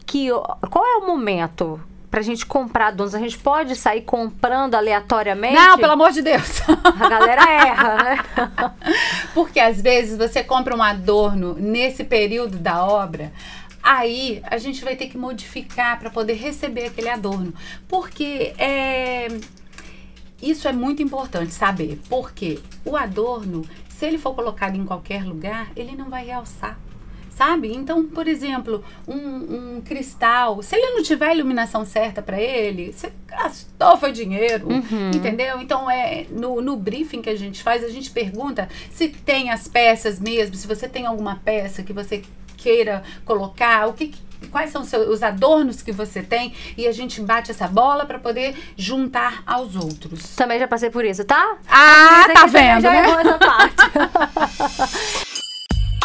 que 0.06 0.28
qual 0.70 0.84
é 0.86 0.96
o 0.98 1.06
momento 1.06 1.80
pra 2.10 2.20
gente 2.22 2.44
comprar 2.44 2.88
adornos? 2.88 3.14
A 3.14 3.18
gente 3.18 3.38
pode 3.38 3.74
sair 3.74 4.02
comprando 4.02 4.74
aleatoriamente? 4.74 5.54
Não, 5.54 5.78
pelo 5.78 5.92
amor 5.92 6.12
de 6.12 6.20
Deus. 6.22 6.60
A 7.00 7.08
galera 7.08 7.50
erra, 7.50 7.94
né? 8.04 8.18
Porque 9.34 9.58
às 9.58 9.80
vezes 9.80 10.16
você 10.18 10.44
compra 10.44 10.76
um 10.76 10.82
adorno 10.82 11.54
nesse 11.58 12.04
período 12.04 12.58
da 12.58 12.84
obra, 12.84 13.32
aí 13.82 14.40
a 14.44 14.56
gente 14.58 14.84
vai 14.84 14.94
ter 14.94 15.08
que 15.08 15.18
modificar 15.18 15.98
para 15.98 16.10
poder 16.10 16.34
receber 16.34 16.86
aquele 16.86 17.08
adorno. 17.08 17.52
Porque 17.88 18.54
é, 18.56 19.28
isso 20.40 20.68
é 20.68 20.72
muito 20.72 21.02
importante 21.02 21.52
saber. 21.52 22.00
Porque 22.08 22.60
o 22.84 22.96
adorno, 22.96 23.66
se 23.88 24.06
ele 24.06 24.18
for 24.18 24.34
colocado 24.34 24.76
em 24.76 24.84
qualquer 24.84 25.24
lugar, 25.24 25.70
ele 25.74 25.96
não 25.96 26.08
vai 26.08 26.26
realçar. 26.26 26.78
Sabe? 27.30 27.72
Então, 27.74 28.06
por 28.06 28.28
exemplo, 28.28 28.84
um, 29.08 29.16
um 29.76 29.80
cristal, 29.80 30.62
se 30.62 30.76
ele 30.76 30.94
não 30.94 31.02
tiver 31.02 31.28
a 31.28 31.34
iluminação 31.34 31.82
certa 31.82 32.20
para 32.20 32.38
ele, 32.38 32.92
você 32.92 33.10
gastou 33.26 33.96
foi 33.96 34.12
dinheiro, 34.12 34.68
entendeu? 35.14 35.58
Então, 35.58 35.90
é 35.90 36.26
no, 36.30 36.60
no 36.60 36.76
briefing 36.76 37.22
que 37.22 37.30
a 37.30 37.34
gente 37.34 37.62
faz, 37.62 37.82
a 37.82 37.88
gente 37.88 38.10
pergunta 38.10 38.68
se 38.90 39.08
tem 39.08 39.50
as 39.50 39.66
peças 39.66 40.20
mesmo, 40.20 40.54
se 40.54 40.66
você 40.66 40.86
tem 40.86 41.06
alguma 41.06 41.36
peça 41.36 41.82
que 41.82 41.92
você 41.92 42.22
queira 42.62 43.02
colocar, 43.24 43.88
o 43.88 43.92
que, 43.92 44.08
que- 44.08 44.48
quais 44.50 44.70
são 44.70 44.82
os 44.82 44.88
seus- 44.88 45.08
os 45.08 45.22
adornos 45.22 45.82
que 45.82 45.92
você 45.92 46.22
tem 46.22 46.52
e 46.76 46.86
a 46.86 46.92
gente 46.92 47.20
bate 47.20 47.50
essa 47.50 47.66
bola 47.68 48.04
para 48.04 48.18
poder 48.18 48.54
juntar 48.76 49.42
aos 49.46 49.76
outros. 49.76 50.34
Também 50.36 50.58
já 50.58 50.66
passei 50.68 50.90
por 50.90 51.04
isso, 51.04 51.24
tá? 51.24 51.56
Ah, 51.68 52.24
tá 52.34 52.46
vendo, 52.46 52.82
já 52.82 52.92
né? 52.92 53.06
essa 53.20 53.38
parte. 53.38 53.76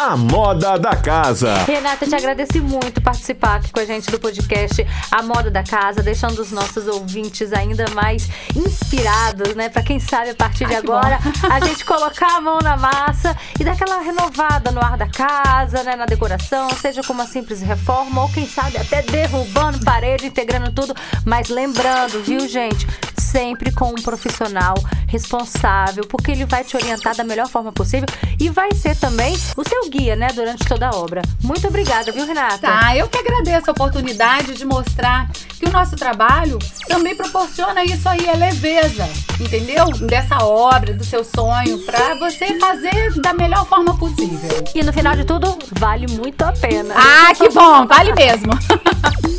A 0.00 0.16
moda 0.16 0.78
da 0.78 0.94
casa. 0.94 1.52
Renata, 1.64 2.04
eu 2.04 2.08
te 2.08 2.14
agradeci 2.14 2.60
muito 2.60 3.00
participar 3.00 3.56
aqui 3.56 3.72
com 3.72 3.80
a 3.80 3.84
gente 3.84 4.08
do 4.08 4.18
podcast 4.20 4.86
A 5.10 5.24
Moda 5.24 5.50
da 5.50 5.64
Casa, 5.64 6.04
deixando 6.04 6.38
os 6.38 6.52
nossos 6.52 6.86
ouvintes 6.86 7.52
ainda 7.52 7.84
mais 7.90 8.28
inspirados, 8.54 9.56
né? 9.56 9.68
Pra 9.68 9.82
quem 9.82 9.98
sabe, 9.98 10.30
a 10.30 10.34
partir 10.36 10.66
de 10.66 10.74
Ai, 10.76 10.80
que 10.80 10.86
agora, 10.88 11.18
a 11.50 11.58
gente 11.66 11.84
colocar 11.84 12.36
a 12.36 12.40
mão 12.40 12.58
na 12.62 12.76
massa 12.76 13.36
e 13.58 13.64
dar 13.64 13.72
aquela 13.72 14.00
renovada 14.00 14.70
no 14.70 14.80
ar 14.80 14.96
da 14.96 15.08
casa, 15.08 15.82
né? 15.82 15.96
Na 15.96 16.06
decoração, 16.06 16.70
seja 16.80 17.02
com 17.02 17.12
uma 17.12 17.26
simples 17.26 17.60
reforma 17.60 18.22
ou 18.22 18.28
quem 18.28 18.48
sabe 18.48 18.78
até 18.78 19.02
derrubando 19.02 19.84
parede, 19.84 20.26
integrando 20.26 20.70
tudo. 20.70 20.94
Mas 21.24 21.48
lembrando, 21.48 22.22
viu, 22.22 22.46
gente? 22.48 22.86
Sempre 23.30 23.70
com 23.70 23.90
um 23.90 24.02
profissional 24.02 24.74
responsável, 25.06 26.04
porque 26.06 26.30
ele 26.30 26.44
vai 26.44 26.64
te 26.64 26.76
orientar 26.76 27.14
da 27.14 27.24
melhor 27.24 27.48
forma 27.48 27.72
possível 27.72 28.08
e 28.40 28.48
vai 28.48 28.72
ser 28.74 28.96
também 28.96 29.34
o 29.56 29.68
seu 29.68 29.88
guia, 29.90 30.16
né, 30.16 30.28
durante 30.34 30.64
toda 30.64 30.88
a 30.88 30.96
obra. 30.96 31.22
Muito 31.42 31.66
obrigada, 31.66 32.10
viu, 32.10 32.26
Renata? 32.26 32.58
Tá, 32.58 32.96
eu 32.96 33.08
que 33.08 33.18
agradeço 33.18 33.70
a 33.70 33.72
oportunidade 33.72 34.54
de 34.54 34.64
mostrar 34.64 35.30
que 35.58 35.66
o 35.66 35.70
nosso 35.70 35.96
trabalho 35.96 36.58
também 36.86 37.16
proporciona 37.16 37.84
isso 37.84 38.08
aí, 38.08 38.26
é 38.26 38.34
leveza, 38.34 39.08
entendeu? 39.40 39.86
Dessa 40.06 40.44
obra, 40.44 40.94
do 40.94 41.04
seu 41.04 41.24
sonho, 41.24 41.78
para 41.80 42.14
você 42.14 42.58
fazer 42.58 43.20
da 43.20 43.32
melhor 43.34 43.66
forma 43.66 43.96
possível. 43.96 44.64
E 44.74 44.82
no 44.82 44.92
final 44.92 45.16
de 45.16 45.24
tudo, 45.24 45.58
vale 45.78 46.06
muito 46.06 46.42
a 46.42 46.52
pena. 46.52 46.94
Ah, 46.96 47.34
que 47.34 47.48
bom, 47.48 47.86
vale 47.86 48.12
mesmo. 48.14 48.52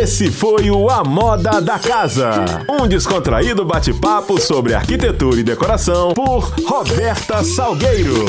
Esse 0.00 0.30
foi 0.30 0.70
o 0.70 0.88
A 0.88 1.04
Moda 1.04 1.60
da 1.60 1.78
Casa. 1.78 2.64
Um 2.68 2.88
descontraído 2.88 3.64
bate-papo 3.64 4.40
sobre 4.40 4.74
arquitetura 4.74 5.40
e 5.40 5.42
decoração 5.42 6.12
por 6.14 6.54
Roberta 6.66 7.44
Salgueiro. 7.44 8.24